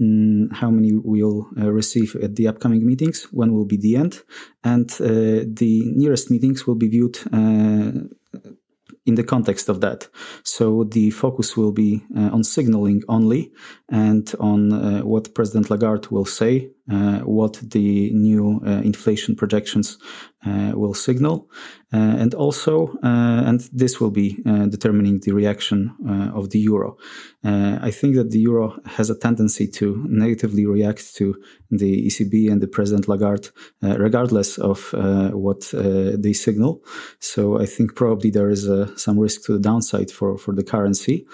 um, 0.00 0.48
how 0.60 0.70
many 0.70 0.92
we'll 0.94 1.42
uh, 1.58 1.70
receive 1.80 2.10
at 2.16 2.36
the 2.36 2.48
upcoming 2.48 2.84
meetings, 2.90 3.18
when 3.32 3.52
will 3.52 3.68
be 3.74 3.78
the 3.78 3.96
end, 3.96 4.14
and 4.62 4.88
uh, 5.00 5.44
the 5.62 5.74
nearest 6.02 6.30
meetings 6.30 6.66
will 6.66 6.78
be 6.84 6.88
viewed 6.88 7.18
in 9.06 9.14
the 9.14 9.24
context 9.24 9.68
of 9.68 9.80
that. 9.80 10.08
So 10.42 10.84
the 10.84 11.10
focus 11.10 11.56
will 11.56 11.72
be 11.72 12.02
uh, 12.16 12.30
on 12.32 12.44
signaling 12.44 13.02
only 13.08 13.52
and 13.88 14.32
on 14.40 14.72
uh, 14.72 15.00
what 15.02 15.34
President 15.34 15.70
Lagarde 15.70 16.08
will 16.10 16.24
say, 16.24 16.70
Uh, 16.88 17.18
what 17.20 17.54
the 17.72 18.12
new 18.12 18.60
uh, 18.64 18.80
inflation 18.84 19.34
projections 19.34 19.98
uh, 20.46 20.70
will 20.72 20.94
signal, 20.94 21.50
uh, 21.92 21.96
and 21.96 22.32
also, 22.32 22.96
uh, 23.02 23.42
and 23.44 23.68
this 23.72 24.00
will 24.00 24.12
be 24.12 24.40
uh, 24.46 24.66
determining 24.66 25.18
the 25.18 25.32
reaction 25.32 25.92
of 26.32 26.50
the 26.50 26.60
euro. 26.60 26.96
I 27.42 27.90
think 27.90 28.14
that 28.14 28.30
the 28.30 28.38
euro 28.38 28.78
has 28.86 29.10
a 29.10 29.18
tendency 29.18 29.66
to 29.68 30.04
negatively 30.08 30.66
react 30.66 31.16
to 31.16 31.34
the 31.70 32.06
ECB 32.06 32.50
and 32.50 32.60
the 32.60 32.68
President 32.68 33.08
Lagarde, 33.08 33.50
regardless 33.82 34.58
of 34.58 34.92
what 35.32 35.68
they 35.72 36.32
signal. 36.32 36.84
So 37.18 37.60
I 37.60 37.66
think 37.66 37.96
probably 37.96 38.30
there 38.30 38.50
is 38.50 38.68
some 38.96 39.18
risk 39.18 39.44
to 39.44 39.52
the 39.52 39.60
downside 39.60 40.10
for, 40.10 40.38
for 40.38 40.54
the 40.54 40.64
currency. 40.64 41.26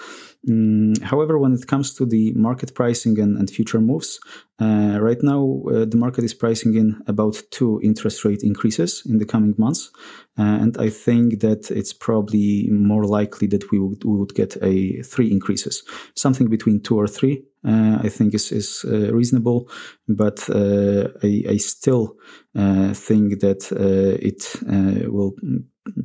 Mm, 0.47 1.01
however, 1.01 1.37
when 1.37 1.53
it 1.53 1.67
comes 1.67 1.93
to 1.95 2.05
the 2.05 2.33
market 2.33 2.75
pricing 2.75 3.17
and, 3.19 3.37
and 3.37 3.49
future 3.49 3.79
moves, 3.79 4.19
uh, 4.59 4.97
right 4.99 5.21
now 5.23 5.61
uh, 5.69 5.85
the 5.85 5.95
market 5.95 6.23
is 6.23 6.33
pricing 6.33 6.75
in 6.75 7.01
about 7.07 7.41
two 7.49 7.79
interest 7.81 8.25
rate 8.25 8.43
increases 8.43 9.03
in 9.05 9.19
the 9.19 9.25
coming 9.25 9.55
months, 9.57 9.89
uh, 10.37 10.41
and 10.43 10.77
I 10.77 10.89
think 10.89 11.39
that 11.39 11.71
it's 11.71 11.93
probably 11.93 12.67
more 12.69 13.05
likely 13.05 13.47
that 13.47 13.71
we 13.71 13.79
would, 13.79 14.03
we 14.03 14.17
would 14.17 14.35
get 14.35 14.57
a 14.61 15.01
three 15.01 15.31
increases, 15.31 15.83
something 16.15 16.49
between 16.49 16.81
two 16.81 16.99
or 16.99 17.07
three. 17.07 17.45
Uh, 17.65 17.99
I 18.03 18.09
think 18.09 18.33
is 18.33 18.51
is 18.51 18.83
uh, 18.85 19.13
reasonable, 19.13 19.69
but 20.09 20.49
uh, 20.49 21.07
I, 21.23 21.43
I, 21.47 21.57
still 21.57 22.17
think 22.53 23.39
that 23.39 23.71
it 23.71 25.09
will 25.09 25.33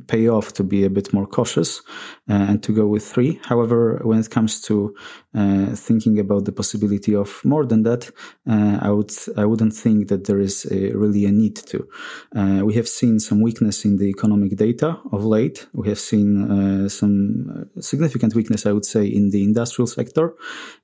pay 0.07 0.27
off 0.27 0.53
to 0.53 0.63
be 0.63 0.83
a 0.83 0.89
bit 0.89 1.13
more 1.13 1.25
cautious 1.25 1.81
uh, 2.29 2.33
and 2.33 2.63
to 2.63 2.73
go 2.73 2.85
with 2.87 3.05
three. 3.05 3.39
However, 3.45 4.01
when 4.03 4.19
it 4.19 4.29
comes 4.29 4.61
to 4.63 4.95
uh, 5.33 5.67
thinking 5.75 6.19
about 6.19 6.45
the 6.45 6.51
possibility 6.51 7.15
of 7.15 7.43
more 7.45 7.65
than 7.65 7.83
that, 7.83 8.09
uh, 8.49 8.79
I 8.81 8.89
would 8.89 9.11
I 9.37 9.45
wouldn't 9.45 9.73
think 9.73 10.09
that 10.09 10.25
there 10.25 10.39
is 10.39 10.65
a, 10.71 10.91
really 10.91 11.25
a 11.25 11.31
need 11.31 11.55
to. 11.55 11.87
Uh, 12.35 12.65
we 12.65 12.73
have 12.73 12.87
seen 12.87 13.19
some 13.19 13.41
weakness 13.41 13.85
in 13.85 13.97
the 13.97 14.07
economic 14.07 14.57
data 14.57 14.99
of 15.11 15.23
late. 15.23 15.67
We 15.73 15.87
have 15.89 15.99
seen 15.99 16.51
uh, 16.51 16.89
some 16.89 17.69
significant 17.79 18.35
weakness, 18.35 18.65
I 18.65 18.73
would 18.73 18.85
say, 18.85 19.05
in 19.05 19.29
the 19.29 19.43
industrial 19.43 19.87
sector. 19.87 20.35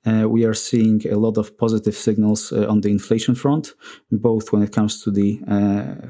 Uh, 0.06 0.28
we 0.28 0.44
are 0.44 0.54
seeing 0.54 1.02
a 1.08 1.16
lot 1.16 1.36
of 1.36 1.58
positive 1.58 1.94
signals 1.94 2.52
on 2.52 2.80
the 2.80 2.90
inflation 2.90 3.34
front, 3.34 3.74
both 4.10 4.52
when 4.52 4.62
it 4.62 4.72
comes 4.72 5.02
to 5.02 5.10
the 5.10 5.40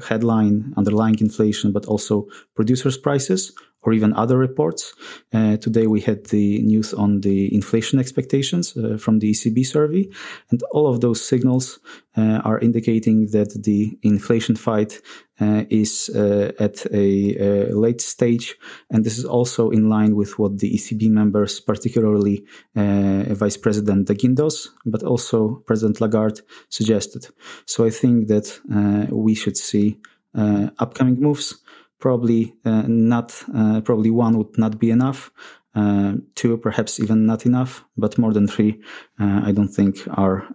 headline 0.07 0.73
underlying 0.77 1.17
inflation, 1.19 1.71
but 1.71 1.85
also 1.85 2.27
producers' 2.77 2.97
prices 2.97 3.53
or 3.83 3.93
even 3.93 4.13
other 4.13 4.37
reports. 4.37 4.93
Uh, 5.33 5.57
today 5.57 5.87
we 5.87 6.01
had 6.01 6.25
the 6.25 6.61
news 6.63 6.93
on 6.93 7.21
the 7.21 7.53
inflation 7.53 7.99
expectations 7.99 8.75
uh, 8.75 8.97
from 8.97 9.19
the 9.19 9.31
ECB 9.31 9.65
survey, 9.65 10.09
and 10.51 10.61
all 10.71 10.87
of 10.87 10.99
those 10.99 11.25
signals 11.25 11.79
uh, 12.17 12.41
are 12.43 12.59
indicating 12.59 13.27
that 13.31 13.63
the 13.63 13.97
inflation 14.01 14.55
fight 14.55 15.01
uh, 15.39 15.63
is 15.69 16.09
uh, 16.15 16.51
at 16.59 16.85
a, 16.91 17.71
late 17.71 18.01
stage, 18.01 18.55
and 18.89 19.05
this 19.05 19.17
is 19.17 19.25
also 19.25 19.69
in 19.69 19.89
line 19.89 20.15
with 20.15 20.39
what 20.39 20.57
the 20.57 20.73
ECB 20.73 21.09
members, 21.09 21.61
particularly 21.61 22.43
uh, 22.75 23.23
Vice 23.35 23.57
President 23.57 24.07
de 24.07 24.15
Guindos, 24.15 24.69
but 24.85 25.03
also 25.03 25.63
President 25.67 26.01
Lagarde, 26.01 26.41
suggested. 26.69 27.27
So 27.65 27.85
I 27.85 27.91
think 27.91 28.27
that 28.27 28.47
we 29.11 29.35
should 29.35 29.57
see 29.57 29.99
upcoming 30.79 31.19
moves 31.19 31.55
probably 31.99 32.53
uh, 32.65 32.83
not 32.87 33.43
uh, 33.55 33.81
probably 33.81 34.11
one 34.11 34.37
would 34.37 34.57
not 34.57 34.79
be 34.79 34.91
enough 34.91 35.31
uh, 35.75 36.13
two 36.35 36.57
perhaps 36.57 36.99
even 36.99 37.25
not 37.25 37.45
enough 37.45 37.83
but 37.97 38.17
more 38.17 38.33
than 38.33 38.47
three 38.47 38.81
i 39.19 39.51
don't 39.51 39.73
think 39.73 39.97
are 40.11 40.47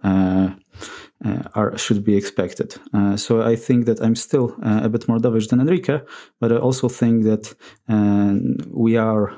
are 1.55 1.77
should 1.77 2.03
be 2.03 2.17
expected. 2.17 2.75
Uh, 2.93 3.15
so 3.15 3.41
I 3.41 3.55
think 3.55 3.85
that 3.85 4.01
I'm 4.01 4.15
still 4.15 4.55
uh, 4.61 4.81
a 4.83 4.89
bit 4.89 5.07
more 5.07 5.19
dovish 5.19 5.47
than 5.47 5.61
Enrique, 5.61 6.01
but 6.41 6.51
I 6.51 6.57
also 6.57 6.89
think 6.89 7.23
that 7.23 7.55
uh, 7.87 8.33
we 8.69 8.97
are 8.97 9.33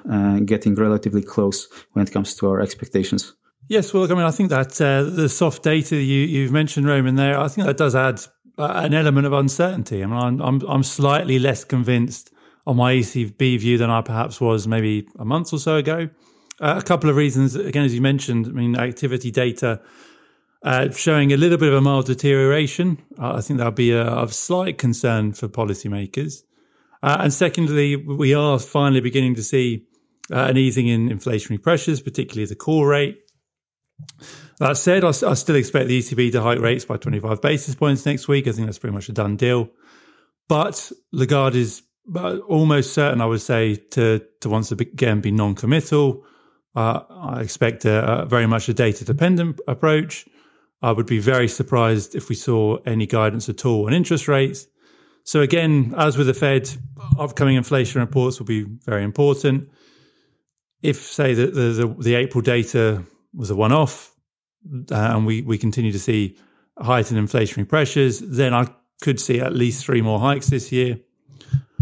getting 0.46 0.74
relatively 0.76 1.22
close 1.22 1.68
when 1.94 2.06
it 2.06 2.12
comes 2.12 2.36
to 2.36 2.50
our 2.50 2.60
expectations. 2.60 3.34
Yes, 3.68 3.94
well, 3.94 4.04
I 4.04 4.16
mean, 4.16 4.24
I 4.24 4.32
think 4.32 4.50
that 4.50 4.70
the 4.70 5.28
soft 5.28 5.64
data 5.64 5.96
you, 5.96 6.22
you've 6.26 6.52
mentioned, 6.52 6.88
Roman, 6.88 7.16
there, 7.16 7.40
I 7.40 7.48
think 7.48 7.68
that 7.68 7.78
does 7.78 7.96
add 7.96 8.20
an 8.58 8.94
element 8.94 9.28
of 9.28 9.34
uncertainty. 9.34 10.04
I 10.04 10.06
mean, 10.06 10.16
I'm, 10.16 10.42
I'm, 10.42 10.62
I'm 10.68 10.84
slightly 10.84 11.40
less 11.40 11.64
convinced 11.64 12.32
on 12.68 12.78
my 12.78 12.94
ECB 12.94 13.60
view 13.60 13.78
than 13.78 13.90
I 13.90 14.02
perhaps 14.02 14.42
was 14.42 14.68
maybe 14.68 15.08
a 15.20 15.26
month 15.26 15.54
or 15.54 15.60
so 15.60 15.78
ago. 15.78 16.10
Uh, 16.60 16.76
a 16.78 16.82
couple 16.82 17.10
of 17.10 17.16
reasons, 17.16 17.56
again, 17.56 17.84
as 17.84 17.94
you 17.94 18.02
mentioned, 18.02 18.48
I 18.48 18.52
mean, 18.52 18.78
activity 18.78 19.30
data 19.30 19.82
uh, 20.64 20.90
showing 20.92 21.32
a 21.32 21.38
little 21.38 21.58
bit 21.58 21.68
of 21.70 21.76
a 21.76 21.82
mild 21.82 22.06
deterioration. 22.06 22.98
Uh, 23.20 23.36
I 23.36 23.42
think 23.42 23.58
that'll 23.58 23.72
be 23.72 23.92
a, 23.92 24.02
of 24.02 24.34
slight 24.34 24.78
concern 24.78 25.34
for 25.34 25.48
policymakers. 25.48 26.44
Uh, 27.04 27.18
and 27.20 27.34
secondly, 27.34 27.96
we 27.96 28.34
are 28.34 28.58
finally 28.58 29.02
beginning 29.02 29.36
to 29.36 29.44
see 29.44 29.86
uh, 30.32 30.46
an 30.46 30.58
easing 30.58 30.88
in 30.88 31.10
inflationary 31.10 31.62
pressures, 31.62 32.02
particularly 32.02 32.48
the 32.48 32.56
core 32.56 32.88
rate. 32.88 33.25
That 34.60 34.78
said, 34.78 35.04
I, 35.04 35.10
I, 35.10 35.34
still 35.34 35.56
expect 35.56 35.88
the 35.88 36.00
ECB 36.00 36.32
to 36.32 36.42
hike 36.42 36.60
rates 36.60 36.86
by 36.86 36.98
25 36.98 37.42
basis 37.42 37.76
points 37.76 38.06
next 38.06 38.28
week. 38.28 38.48
I 38.48 38.52
think 38.52 38.68
that's 38.68 38.80
pretty 38.80 38.94
much 38.94 39.10
a 39.10 39.14
done 39.14 39.36
deal. 39.36 39.70
But 40.48 40.92
Lagarde 41.12 41.56
is 41.56 41.84
uh, 42.14 42.38
almost 42.48 42.94
certain, 42.94 43.22
I 43.22 43.26
would 43.26 43.42
say, 43.42 43.76
to, 43.76 44.22
to 44.42 44.50
once 44.50 44.72
again 44.72 45.22
be 45.22 45.32
non 45.32 45.56
committal. 45.56 46.24
Uh, 46.76 47.02
I 47.10 47.42
expect 47.42 47.86
a, 47.86 48.22
a, 48.22 48.26
very 48.26 48.48
much 48.48 48.70
a 48.70 48.74
data 48.74 49.06
dependent 49.06 49.60
approach. 49.68 50.26
I 50.82 50.92
would 50.92 51.08
be 51.08 51.20
very 51.20 51.48
surprised 51.48 52.16
if 52.16 52.30
we 52.30 52.36
saw 52.36 52.78
any 52.86 53.08
guidance 53.08 53.50
at 53.50 53.66
all 53.66 53.88
on 53.88 53.94
interest 53.94 54.28
rates. 54.28 54.68
So 55.24 55.42
again, 55.42 55.96
as 55.98 56.18
with 56.18 56.28
the 56.28 56.34
Fed, 56.34 56.70
upcoming 57.18 57.56
inflation 57.56 58.02
reports 58.02 58.40
will 58.40 58.46
be 58.46 58.64
very 58.64 59.04
important. 59.04 59.70
If, 60.84 60.98
say, 60.98 61.34
the, 61.34 61.48
the, 61.48 61.96
the 62.00 62.16
April 62.16 62.42
data 62.42 63.04
was 63.36 63.50
a 63.50 63.56
one-off, 63.56 64.16
uh, 64.92 64.96
and 64.96 65.26
we, 65.26 65.42
we 65.42 65.58
continue 65.58 65.92
to 65.92 66.00
see 66.00 66.38
heightened 66.78 67.20
inflationary 67.20 67.68
pressures, 67.68 68.20
then 68.20 68.54
I 68.54 68.68
could 69.02 69.20
see 69.20 69.40
at 69.40 69.54
least 69.54 69.86
three 69.86 70.02
more 70.02 70.20
hikes 70.20 70.48
this 70.48 70.72
year. 70.72 71.00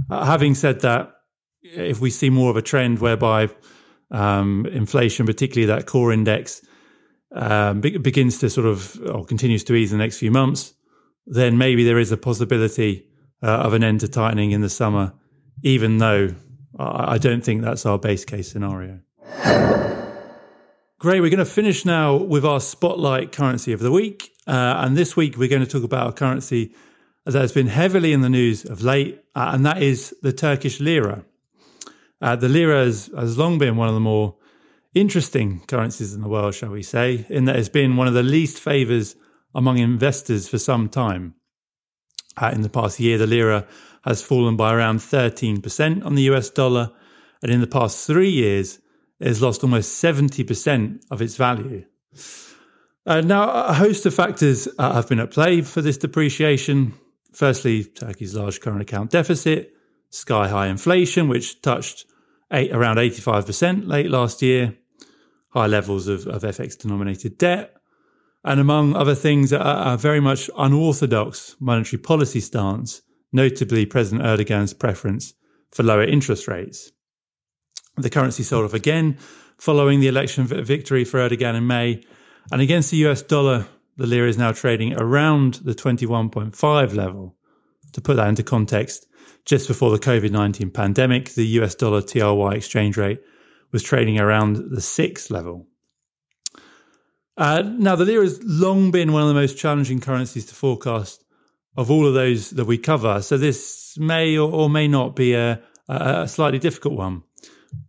Uh, 0.09 0.25
having 0.25 0.55
said 0.55 0.81
that, 0.81 1.13
if 1.61 1.99
we 2.01 2.09
see 2.09 2.29
more 2.29 2.49
of 2.49 2.57
a 2.57 2.61
trend 2.61 2.99
whereby 2.99 3.49
um, 4.11 4.65
inflation, 4.71 5.25
particularly 5.25 5.67
that 5.67 5.87
core 5.87 6.11
index, 6.11 6.61
um, 7.31 7.81
be- 7.81 7.97
begins 7.97 8.39
to 8.39 8.49
sort 8.49 8.67
of 8.67 8.99
or 9.07 9.25
continues 9.25 9.63
to 9.63 9.73
ease 9.73 9.91
in 9.91 9.97
the 9.97 10.03
next 10.03 10.19
few 10.19 10.31
months, 10.31 10.73
then 11.25 11.57
maybe 11.57 11.83
there 11.83 11.99
is 11.99 12.11
a 12.11 12.17
possibility 12.17 13.07
uh, 13.41 13.47
of 13.47 13.73
an 13.73 13.83
end 13.83 14.01
to 14.01 14.07
tightening 14.07 14.51
in 14.51 14.61
the 14.61 14.69
summer, 14.69 15.13
even 15.63 15.97
though 15.97 16.35
I, 16.77 17.13
I 17.13 17.17
don't 17.17 17.43
think 17.43 17.61
that's 17.61 17.85
our 17.85 17.97
base 17.97 18.25
case 18.25 18.51
scenario. 18.51 18.99
Great. 21.03 21.19
We're 21.19 21.29
going 21.29 21.39
to 21.39 21.45
finish 21.45 21.83
now 21.83 22.15
with 22.15 22.45
our 22.45 22.61
spotlight 22.61 23.33
currency 23.33 23.73
of 23.73 23.81
the 23.81 23.91
week. 23.91 24.31
Uh, 24.47 24.75
and 24.77 24.95
this 24.95 25.17
week, 25.17 25.35
we're 25.35 25.49
going 25.49 25.61
to 25.61 25.69
talk 25.69 25.83
about 25.83 26.07
a 26.07 26.13
currency 26.13 26.73
that 27.25 27.41
has 27.41 27.51
been 27.51 27.67
heavily 27.67 28.13
in 28.13 28.21
the 28.21 28.29
news 28.29 28.63
of 28.63 28.83
late, 28.83 29.21
uh, 29.35 29.51
and 29.53 29.65
that 29.65 29.83
is 29.83 30.15
the 30.21 30.31
Turkish 30.31 30.79
lira. 30.79 31.25
Uh, 32.21 32.37
the 32.37 32.47
lira 32.47 32.85
has, 32.85 33.09
has 33.17 33.37
long 33.37 33.57
been 33.57 33.75
one 33.75 33.89
of 33.89 33.93
the 33.93 33.99
more 33.99 34.37
interesting 34.93 35.59
currencies 35.67 36.13
in 36.13 36.21
the 36.21 36.29
world, 36.29 36.55
shall 36.55 36.69
we 36.69 36.81
say, 36.81 37.25
in 37.27 37.43
that 37.43 37.57
it's 37.57 37.67
been 37.67 37.97
one 37.97 38.07
of 38.07 38.13
the 38.13 38.23
least 38.23 38.57
favours 38.57 39.17
among 39.53 39.79
investors 39.79 40.47
for 40.47 40.57
some 40.57 40.87
time. 40.87 41.35
Uh, 42.37 42.51
in 42.55 42.61
the 42.61 42.69
past 42.69 43.01
year, 43.01 43.17
the 43.17 43.27
lira 43.27 43.67
has 44.05 44.23
fallen 44.23 44.55
by 44.55 44.73
around 44.73 44.99
13% 44.99 46.05
on 46.05 46.15
the 46.15 46.23
US 46.31 46.49
dollar, 46.49 46.91
and 47.41 47.51
in 47.51 47.59
the 47.59 47.67
past 47.67 48.07
three 48.07 48.31
years, 48.31 48.79
has 49.27 49.41
lost 49.41 49.63
almost 49.63 50.03
70% 50.03 51.03
of 51.11 51.21
its 51.21 51.35
value. 51.35 51.85
Uh, 53.05 53.21
now, 53.21 53.49
a 53.49 53.73
host 53.73 54.05
of 54.05 54.13
factors 54.13 54.67
uh, 54.77 54.93
have 54.93 55.09
been 55.09 55.19
at 55.19 55.31
play 55.31 55.61
for 55.61 55.81
this 55.81 55.97
depreciation. 55.97 56.93
Firstly, 57.33 57.83
Turkey's 57.83 58.33
large 58.33 58.61
current 58.61 58.81
account 58.81 59.11
deficit, 59.11 59.73
sky 60.09 60.47
high 60.47 60.67
inflation, 60.67 61.27
which 61.27 61.61
touched 61.61 62.05
eight, 62.51 62.71
around 62.71 62.97
85% 62.97 63.87
late 63.87 64.09
last 64.09 64.41
year, 64.41 64.77
high 65.49 65.67
levels 65.67 66.07
of, 66.07 66.27
of 66.27 66.43
FX 66.43 66.77
denominated 66.77 67.37
debt, 67.37 67.75
and 68.45 68.59
among 68.59 68.95
other 68.95 69.15
things, 69.15 69.51
a, 69.51 69.59
a 69.59 69.97
very 69.97 70.19
much 70.19 70.49
unorthodox 70.57 71.55
monetary 71.59 72.01
policy 72.01 72.39
stance, 72.39 73.01
notably 73.31 73.85
President 73.85 74.25
Erdogan's 74.25 74.73
preference 74.73 75.33
for 75.71 75.83
lower 75.83 76.03
interest 76.03 76.47
rates. 76.47 76.91
The 77.95 78.09
currency 78.09 78.43
sold 78.43 78.65
off 78.65 78.73
again 78.73 79.17
following 79.57 79.99
the 79.99 80.07
election 80.07 80.45
victory 80.45 81.03
for 81.03 81.19
Erdogan 81.19 81.55
in 81.55 81.67
May. 81.67 82.03
And 82.51 82.61
against 82.61 82.91
the 82.91 82.97
US 83.07 83.21
dollar, 83.21 83.67
the 83.97 84.07
lira 84.07 84.27
is 84.27 84.37
now 84.37 84.51
trading 84.51 84.93
around 84.93 85.55
the 85.55 85.73
21.5 85.73 86.95
level. 86.95 87.35
To 87.93 88.01
put 88.01 88.15
that 88.15 88.27
into 88.27 88.43
context, 88.43 89.07
just 89.45 89.67
before 89.67 89.91
the 89.91 89.99
COVID 89.99 90.31
19 90.31 90.71
pandemic, 90.71 91.29
the 91.33 91.45
US 91.59 91.75
dollar 91.75 92.01
TRY 92.01 92.53
exchange 92.55 92.97
rate 92.97 93.21
was 93.71 93.83
trading 93.83 94.19
around 94.19 94.71
the 94.71 94.81
six 94.81 95.29
level. 95.29 95.67
Uh, 97.35 97.63
now, 97.65 97.95
the 97.95 98.05
lira 98.05 98.23
has 98.23 98.39
long 98.43 98.91
been 98.91 99.11
one 99.11 99.23
of 99.23 99.27
the 99.27 99.33
most 99.33 99.57
challenging 99.57 99.99
currencies 99.99 100.45
to 100.45 100.55
forecast 100.55 101.23
of 101.75 101.89
all 101.89 102.05
of 102.05 102.13
those 102.13 102.51
that 102.51 102.65
we 102.65 102.77
cover. 102.77 103.21
So 103.21 103.37
this 103.37 103.97
may 103.97 104.37
or, 104.37 104.51
or 104.51 104.69
may 104.69 104.87
not 104.87 105.15
be 105.15 105.33
a, 105.33 105.59
a, 105.87 106.27
slightly 106.27 106.59
difficult 106.59 106.93
one. 106.93 107.23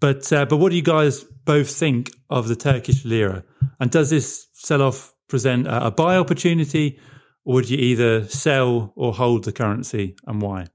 But 0.01 0.33
uh, 0.33 0.45
but 0.47 0.57
what 0.57 0.71
do 0.71 0.77
you 0.77 0.83
guys 0.83 1.25
both 1.45 1.71
think 1.71 2.11
of 2.31 2.49
the 2.49 2.57
Turkish 2.57 3.05
lira? 3.05 3.45
And 3.81 3.91
does 3.91 4.11
this 4.11 4.49
sell 4.53 4.83
off 4.83 5.15
present 5.29 5.67
a, 5.67 5.87
a 5.87 5.91
buy 5.91 6.17
opportunity, 6.17 6.99
or 7.45 7.55
would 7.55 7.71
you 7.71 7.79
either 7.79 8.27
sell 8.29 8.93
or 8.97 9.13
hold 9.13 9.45
the 9.45 9.53
currency, 9.53 10.17
and 10.27 10.43
why? 10.43 10.67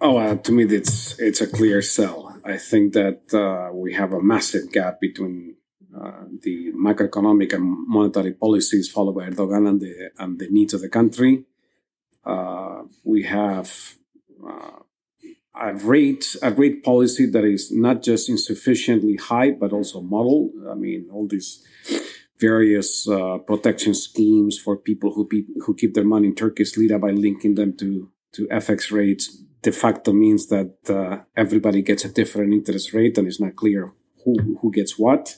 Oh, 0.00 0.18
uh, 0.18 0.36
to 0.36 0.52
me, 0.52 0.64
it's 0.64 1.18
it's 1.18 1.40
a 1.40 1.46
clear 1.46 1.82
sell. 1.82 2.38
I 2.44 2.58
think 2.58 2.92
that 2.92 3.34
uh, 3.34 3.74
we 3.74 3.94
have 3.94 4.12
a 4.12 4.22
massive 4.22 4.70
gap 4.70 5.00
between 5.00 5.56
uh, 5.98 6.24
the 6.42 6.72
macroeconomic 6.72 7.52
and 7.54 7.88
monetary 7.88 8.32
policies 8.32 8.88
followed 8.88 9.14
by 9.14 9.30
Erdogan 9.30 9.68
and 9.68 9.80
the 9.80 10.10
and 10.18 10.38
the 10.38 10.48
needs 10.50 10.74
of 10.74 10.80
the 10.80 10.88
country. 10.88 11.44
Uh, 12.24 12.82
we 13.04 13.22
have 13.22 13.94
uh, 14.46 14.80
a 15.60 15.74
rate 15.74 16.36
a 16.42 16.50
rate 16.50 16.84
policy 16.84 17.26
that 17.26 17.44
is 17.44 17.72
not 17.72 18.02
just 18.02 18.28
insufficiently 18.28 19.16
high 19.16 19.50
but 19.50 19.72
also 19.72 20.00
model. 20.00 20.50
I 20.70 20.74
mean, 20.74 21.08
all 21.12 21.26
these 21.26 21.64
various 22.38 23.08
uh, 23.08 23.38
protection 23.38 23.94
schemes 23.94 24.58
for 24.58 24.76
people 24.76 25.12
who 25.14 25.26
pe- 25.26 25.52
who 25.64 25.74
keep 25.74 25.94
their 25.94 26.04
money 26.04 26.28
in 26.28 26.34
Turkish 26.34 26.76
lira 26.76 26.98
by 26.98 27.10
linking 27.10 27.54
them 27.54 27.76
to 27.78 28.10
to 28.32 28.46
FX 28.48 28.92
rates 28.92 29.42
de 29.62 29.72
facto 29.72 30.12
means 30.12 30.46
that 30.48 30.74
uh, 30.88 31.24
everybody 31.36 31.82
gets 31.82 32.04
a 32.04 32.12
different 32.12 32.52
interest 32.52 32.92
rate 32.92 33.18
and 33.18 33.26
it's 33.26 33.40
not 33.40 33.56
clear 33.56 33.92
who, 34.24 34.58
who 34.60 34.70
gets 34.70 34.98
what. 34.98 35.36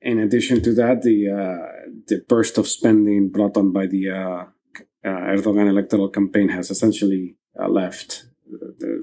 In 0.00 0.18
addition 0.18 0.62
to 0.62 0.72
that, 0.74 1.02
the 1.02 1.18
uh, 1.30 1.90
the 2.06 2.18
burst 2.28 2.58
of 2.58 2.68
spending 2.68 3.30
brought 3.30 3.56
on 3.56 3.72
by 3.72 3.86
the 3.86 4.10
uh, 4.10 4.44
uh 5.08 5.32
Erdogan 5.32 5.68
electoral 5.68 6.10
campaign 6.10 6.48
has 6.50 6.70
essentially 6.70 7.36
uh, 7.58 7.68
left 7.68 8.26
the, 8.50 9.02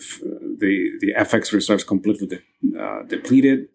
the, 0.60 0.92
the 1.00 1.14
FX 1.18 1.52
reserves 1.54 1.84
completely 1.84 2.28
de- 2.28 2.80
uh, 2.80 3.04
depleted. 3.04 3.68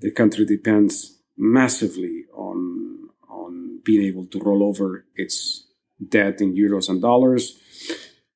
The 0.00 0.10
country 0.12 0.44
depends 0.44 1.18
massively 1.36 2.24
on 2.34 3.08
on 3.28 3.80
being 3.84 4.04
able 4.04 4.26
to 4.26 4.38
roll 4.40 4.62
over 4.62 5.06
its 5.14 5.66
debt 6.08 6.40
in 6.40 6.54
euros 6.54 6.88
and 6.88 7.00
dollars 7.00 7.58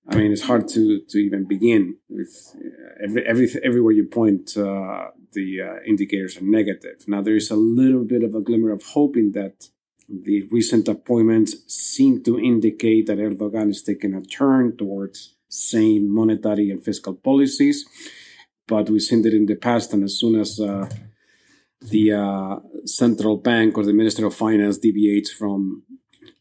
I 0.09 0.17
mean, 0.17 0.33
it's 0.33 0.43
hard 0.43 0.69
to 0.69 1.01
to 1.01 1.19
even 1.19 1.45
begin 1.45 1.97
with 2.09 2.57
uh, 2.57 3.05
every, 3.05 3.27
every 3.27 3.49
everywhere 3.63 3.93
you 3.93 4.07
point, 4.07 4.57
uh, 4.57 5.11
the 5.33 5.61
uh, 5.61 5.83
indicators 5.87 6.37
are 6.37 6.45
negative. 6.45 7.05
Now 7.07 7.23
there 7.23 7.37
is 7.37 7.51
a 7.51 7.57
little 7.57 8.05
bit 8.05 8.23
of 8.23 8.35
a 8.35 8.41
glimmer 8.41 8.73
of 8.73 8.83
hope 8.83 9.17
in 9.17 9.33
that 9.33 9.69
the 10.09 10.49
recent 10.51 10.89
appointments 10.89 11.55
seem 11.73 12.23
to 12.25 12.39
indicate 12.39 13.07
that 13.07 13.19
Erdogan 13.19 13.71
is 13.71 13.83
taking 13.83 14.15
a 14.15 14.23
turn 14.23 14.77
towards 14.77 15.37
sane 15.53 16.13
monetary 16.13 16.71
and 16.71 16.83
fiscal 16.83 17.15
policies. 17.15 17.85
But 18.67 18.89
we've 18.89 19.03
seen 19.03 19.23
that 19.23 19.35
in 19.35 19.47
the 19.47 19.57
past, 19.57 19.93
and 19.93 20.03
as 20.05 20.19
soon 20.19 20.41
as 20.41 20.59
uh, 20.59 20.89
the 21.81 22.13
uh, 22.13 22.57
central 22.85 23.37
bank 23.37 23.77
or 23.77 23.85
the 23.85 23.93
Minister 23.93 24.25
of 24.27 24.35
Finance 24.35 24.79
deviates 24.79 25.31
from 25.31 25.83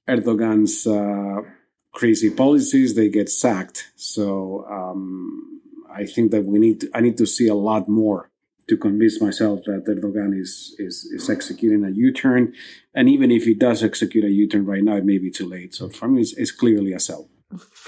Erdogan's 0.08 0.88
uh, 0.88 1.42
crazy 1.92 2.30
policies, 2.30 2.96
they 2.96 3.10
get 3.10 3.30
sacked. 3.30 3.92
So 3.96 4.66
um, 4.70 5.62
I 5.92 6.06
think 6.06 6.32
that 6.32 6.46
we 6.46 6.60
need 6.60 6.82
to, 6.82 6.90
I 6.94 7.02
need 7.02 7.18
to 7.18 7.26
see 7.26 7.48
a 7.48 7.56
lot 7.56 7.90
more 7.90 8.30
to 8.68 8.78
convince 8.78 9.20
myself 9.20 9.64
that 9.66 9.86
Erdogan 9.86 10.40
is, 10.40 10.76
is, 10.80 11.04
is 11.12 11.30
executing 11.30 11.84
a 11.84 11.90
U-turn. 11.90 12.54
And 12.94 13.10
even 13.10 13.32
if 13.32 13.44
he 13.44 13.54
does 13.54 13.84
execute 13.84 14.24
a 14.24 14.30
U-turn 14.30 14.66
right 14.66 14.84
now, 14.84 14.96
it 14.96 15.06
may 15.06 15.18
be 15.18 15.32
too 15.32 15.50
late. 15.50 15.74
So 15.74 15.90
for 15.90 16.08
me, 16.08 16.22
it's, 16.22 16.34
it's 16.34 16.52
clearly 16.52 16.94
a 16.94 17.00
sell. 17.00 17.28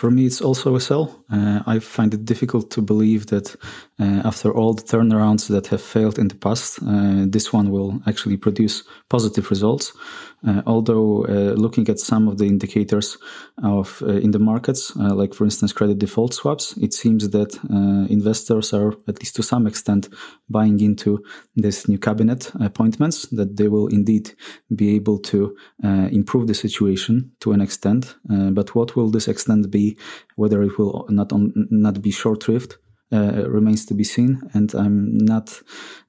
For 0.03 0.11
me, 0.11 0.25
it's 0.25 0.41
also 0.41 0.75
a 0.75 0.81
sell. 0.81 1.23
Uh, 1.31 1.61
I 1.65 1.79
find 1.79 2.13
it 2.13 2.25
difficult 2.25 2.69
to 2.71 2.81
believe 2.81 3.27
that 3.27 3.55
uh, 4.01 4.21
after 4.25 4.51
all 4.51 4.73
the 4.73 4.81
turnarounds 4.83 5.47
that 5.47 5.67
have 5.67 5.81
failed 5.81 6.19
in 6.19 6.27
the 6.27 6.35
past, 6.35 6.79
uh, 6.81 7.23
this 7.25 7.53
one 7.53 7.71
will 7.71 8.01
actually 8.05 8.35
produce 8.35 8.83
positive 9.07 9.49
results. 9.49 9.93
Uh, 10.45 10.61
although 10.65 11.25
uh, 11.25 11.53
looking 11.55 11.87
at 11.87 11.99
some 11.99 12.27
of 12.27 12.37
the 12.37 12.45
indicators 12.45 13.17
of 13.63 14.01
uh, 14.01 14.07
in 14.07 14.31
the 14.31 14.39
markets, 14.39 14.93
like 14.95 15.33
for 15.33 15.45
instance 15.45 15.71
credit 15.71 15.99
default 15.99 16.33
swaps, 16.33 16.75
it 16.77 16.93
seems 16.93 17.29
that 17.29 17.57
investors 18.09 18.73
are 18.73 18.93
at 19.07 19.19
least 19.21 19.35
to 19.35 19.43
some 19.43 19.65
extent 19.67 20.09
buying 20.49 20.79
into 20.81 21.23
this 21.55 21.87
new 21.87 21.97
cabinet 21.97 22.51
appointments 22.59 23.27
that 23.27 23.55
they 23.55 23.69
will 23.69 23.87
indeed 23.87 24.31
be 24.75 24.95
able 24.95 25.17
to 25.17 25.55
improve 26.11 26.47
the 26.47 26.53
situation 26.53 27.31
to 27.39 27.53
an 27.53 27.61
extent. 27.61 28.15
but 28.51 28.75
what 28.75 28.95
will 28.95 29.09
this 29.09 29.29
extent 29.29 29.71
be? 29.71 29.92
Whether 30.35 30.63
it 30.63 30.77
will 30.77 31.05
not 31.09 31.31
on, 31.31 31.53
not 31.55 32.01
be 32.01 32.11
short 32.11 32.47
lived 32.47 32.77
uh, 33.13 33.47
remains 33.47 33.85
to 33.85 33.93
be 33.93 34.03
seen, 34.03 34.41
and 34.53 34.73
I'm 34.73 35.17
not 35.17 35.61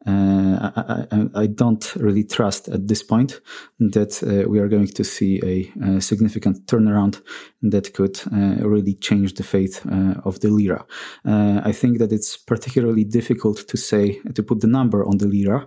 uh, 0.07 0.71
I, 0.77 1.07
I, 1.11 1.29
I, 1.43 1.47
don't 1.47 1.95
really 1.97 2.25
trust 2.25 2.69
at 2.69 2.89
this 2.89 3.03
point 3.03 3.41
that 3.79 4.23
uh, 4.23 4.47
we 4.51 4.59
are 4.59 4.69
going 4.69 4.89
to 4.89 5.03
see 5.03 5.41
a, 5.43 5.97
a 5.97 6.01
significant 6.03 6.67
turnaround 6.67 7.23
that 7.63 7.95
could 7.95 8.21
uh, 8.31 8.69
really 8.69 8.93
change 8.97 9.33
the 9.33 9.43
fate 9.43 9.81
uh, 9.91 10.21
of 10.27 10.41
the 10.41 10.51
lira. 10.51 10.85
I 11.25 11.73
think 11.73 11.99
that 12.01 12.13
it's 12.13 12.37
particularly 12.37 13.05
difficult 13.05 13.67
to 13.67 13.79
say 13.79 14.21
to 14.35 14.43
put 14.43 14.61
the 14.61 14.67
number 14.67 15.07
on 15.07 15.17
the 15.17 15.27
lira, 15.27 15.67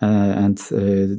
and 0.00 0.60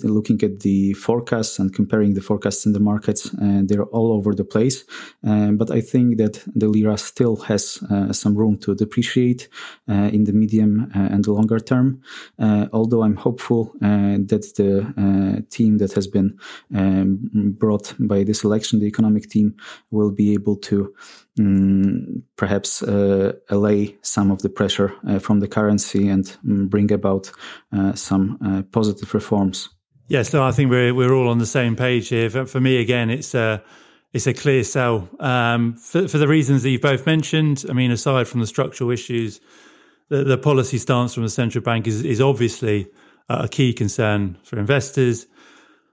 looking 0.04 0.44
at 0.44 0.60
the 0.60 0.94
forecasts 0.94 1.58
and 1.58 1.74
comparing 1.74 2.14
the 2.14 2.22
forecasts 2.22 2.68
in 2.68 2.74
the 2.74 2.80
markets, 2.80 3.32
they're 3.40 3.86
all 3.86 4.14
over 4.14 4.36
the 4.36 4.46
place. 4.46 4.84
but 5.24 5.72
I 5.72 5.82
think 5.82 6.18
that 6.18 6.44
the 6.46 6.68
lira 6.68 6.98
still 6.98 7.38
has 7.38 7.80
some 8.12 8.36
room 8.36 8.60
to 8.60 8.76
depreciate 8.76 9.50
in 9.88 10.24
the 10.24 10.34
medium 10.34 10.92
and 10.94 11.24
the 11.24 11.32
longer 11.32 11.60
term. 11.60 12.02
Uh, 12.38 12.68
although 12.74 13.04
I'm 13.04 13.16
hopeful 13.16 13.72
uh, 13.82 14.18
that 14.28 14.54
the 14.56 14.82
uh, 14.98 15.42
team 15.50 15.78
that 15.78 15.94
has 15.94 16.08
been 16.08 16.38
um, 16.76 17.56
brought 17.58 17.94
by 18.00 18.24
this 18.24 18.44
election, 18.44 18.80
the 18.80 18.86
economic 18.88 19.30
team, 19.30 19.56
will 19.92 20.12
be 20.12 20.34
able 20.34 20.56
to 20.58 20.94
um, 21.40 22.24
perhaps 22.36 22.84
uh, 22.84 23.34
allay 23.50 23.96
some 24.02 24.32
of 24.32 24.42
the 24.42 24.50
pressure 24.50 24.94
uh, 25.08 25.20
from 25.20 25.40
the 25.40 25.48
currency 25.48 26.08
and 26.08 26.38
um, 26.46 26.68
bring 26.68 26.92
about 26.92 27.32
uh, 27.72 27.94
some 27.94 28.38
uh, 28.46 28.62
positive 28.72 29.14
reforms. 29.14 29.70
Yes, 30.08 30.34
no, 30.34 30.44
I 30.44 30.52
think 30.52 30.72
we're 30.72 30.94
we're 30.94 31.14
all 31.14 31.28
on 31.28 31.38
the 31.38 31.46
same 31.46 31.76
page 31.76 32.10
here. 32.10 32.30
For, 32.30 32.46
for 32.46 32.60
me, 32.60 32.78
again, 32.78 33.10
it's 33.10 33.36
a 33.36 33.64
it's 34.14 34.28
a 34.28 34.34
clear 34.34 34.64
sell 34.64 35.10
um, 35.20 35.76
for 35.76 36.08
for 36.08 36.18
the 36.18 36.28
reasons 36.28 36.64
that 36.64 36.70
you've 36.70 36.82
both 36.82 37.06
mentioned. 37.06 37.66
I 37.70 37.74
mean, 37.74 37.92
aside 37.92 38.28
from 38.28 38.40
the 38.40 38.48
structural 38.48 38.92
issues 38.92 39.40
the, 40.10 40.24
the 40.24 40.38
policy 40.38 40.78
stance 40.78 41.14
from 41.14 41.24
the 41.24 41.30
central 41.30 41.64
bank 41.64 41.88
is, 41.88 42.04
is 42.04 42.20
obviously 42.20 42.88
a 43.30 43.48
key 43.48 43.74
concern 43.74 44.38
for 44.44 44.60
investors. 44.60 45.28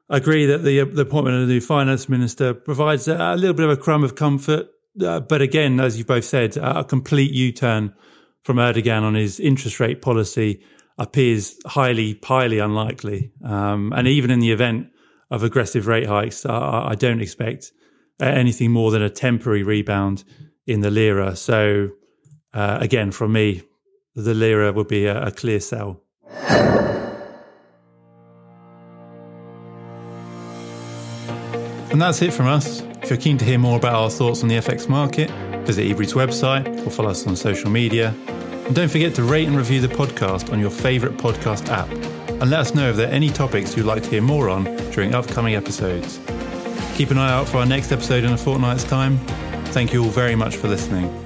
I 0.09 0.17
agree 0.17 0.47
that 0.47 0.65
the, 0.65 0.85
the 0.85 1.03
appointment 1.03 1.37
of 1.37 1.49
the 1.49 1.55
new 1.55 1.61
finance 1.61 2.09
minister 2.09 2.55
provides 2.55 3.09
a, 3.09 3.17
a 3.17 3.37
little 3.37 3.55
bit 3.55 3.67
of 3.67 3.71
a 3.71 3.77
crumb 3.77 4.05
of 4.05 4.15
comfort. 4.15 4.69
Uh, 5.01 5.21
but 5.21 5.43
again, 5.43 5.79
as 5.79 5.99
you've 5.99 6.07
both 6.07 6.25
said, 6.25 6.57
a 6.57 6.83
complete 6.83 7.31
U 7.33 7.53
turn 7.53 7.95
from 8.43 8.57
Erdogan 8.57 9.03
on 9.03 9.15
his 9.15 9.39
interest 9.39 9.79
rate 9.81 10.01
policy 10.01 10.63
appears 10.97 11.57
highly, 11.67 12.19
highly 12.25 12.59
unlikely. 12.59 13.33
Um, 13.45 13.93
and 13.95 14.09
even 14.09 14.31
in 14.31 14.39
the 14.39 14.53
event 14.53 14.89
of 15.31 15.43
aggressive 15.43 15.87
rate 15.87 16.07
hikes, 16.07 16.47
I, 16.47 16.89
I 16.91 16.95
don't 16.95 17.21
expect 17.21 17.73
anything 18.21 18.71
more 18.71 18.91
than 18.91 19.03
a 19.03 19.11
temporary 19.11 19.63
rebound 19.63 20.25
in 20.67 20.81
the 20.81 20.91
lira. 20.91 21.37
So, 21.37 21.91
uh, 22.55 22.79
again, 22.81 23.11
from 23.11 23.33
me, 23.33 23.63
the 24.15 24.35
lira 24.35 24.73
would 24.73 24.89
be 24.89 25.07
a, 25.07 25.27
a 25.27 25.31
clear 25.31 25.61
sell. 25.61 26.03
And 31.97 32.03
that's 32.03 32.21
it 32.21 32.33
from 32.33 32.47
us. 32.47 32.83
If 33.03 33.09
you're 33.09 33.19
keen 33.19 33.39
to 33.39 33.45
hear 33.45 33.59
more 33.59 33.79
about 33.79 33.95
our 33.95 34.11
thoughts 34.11 34.43
on 34.43 34.49
the 34.49 34.57
FX 34.57 34.89
market, 34.89 35.31
visit 35.65 35.91
Ebury's 35.91 36.13
website 36.13 36.87
or 36.87 36.91
follow 36.91 37.11
us 37.11 37.27
on 37.27 37.37
social 37.37 37.71
media. 37.71 38.15
And 38.67 38.75
don't 38.75 38.91
forget 38.91 39.15
to 39.15 39.23
rate 39.23 39.47
and 39.47 39.57
review 39.57 39.81
the 39.81 39.89
podcast 39.89 40.53
on 40.53 40.61
your 40.61 40.71
favourite 40.71 41.17
podcast 41.17 41.69
app. 41.69 41.89
And 42.29 42.51
let 42.51 42.61
us 42.61 42.75
know 42.75 42.91
if 42.91 42.97
there 42.97 43.09
are 43.09 43.13
any 43.13 43.31
topics 43.31 43.77
you'd 43.77 43.87
like 43.87 44.03
to 44.03 44.11
hear 44.11 44.21
more 44.21 44.51
on 44.51 44.65
during 44.91 45.15
upcoming 45.15 45.55
episodes. 45.55 46.19
Keep 46.97 47.11
an 47.11 47.19
eye 47.19 47.31
out 47.31 47.47
for 47.47 47.59
our 47.59 47.67
next 47.67 47.93
episode 47.93 48.25
in 48.25 48.33
a 48.33 48.39
fortnight's 48.39 48.83
time. 48.83 49.19
Thank 49.67 49.93
you 49.93 50.03
all 50.03 50.09
very 50.09 50.35
much 50.35 50.57
for 50.57 50.67
listening. 50.67 51.26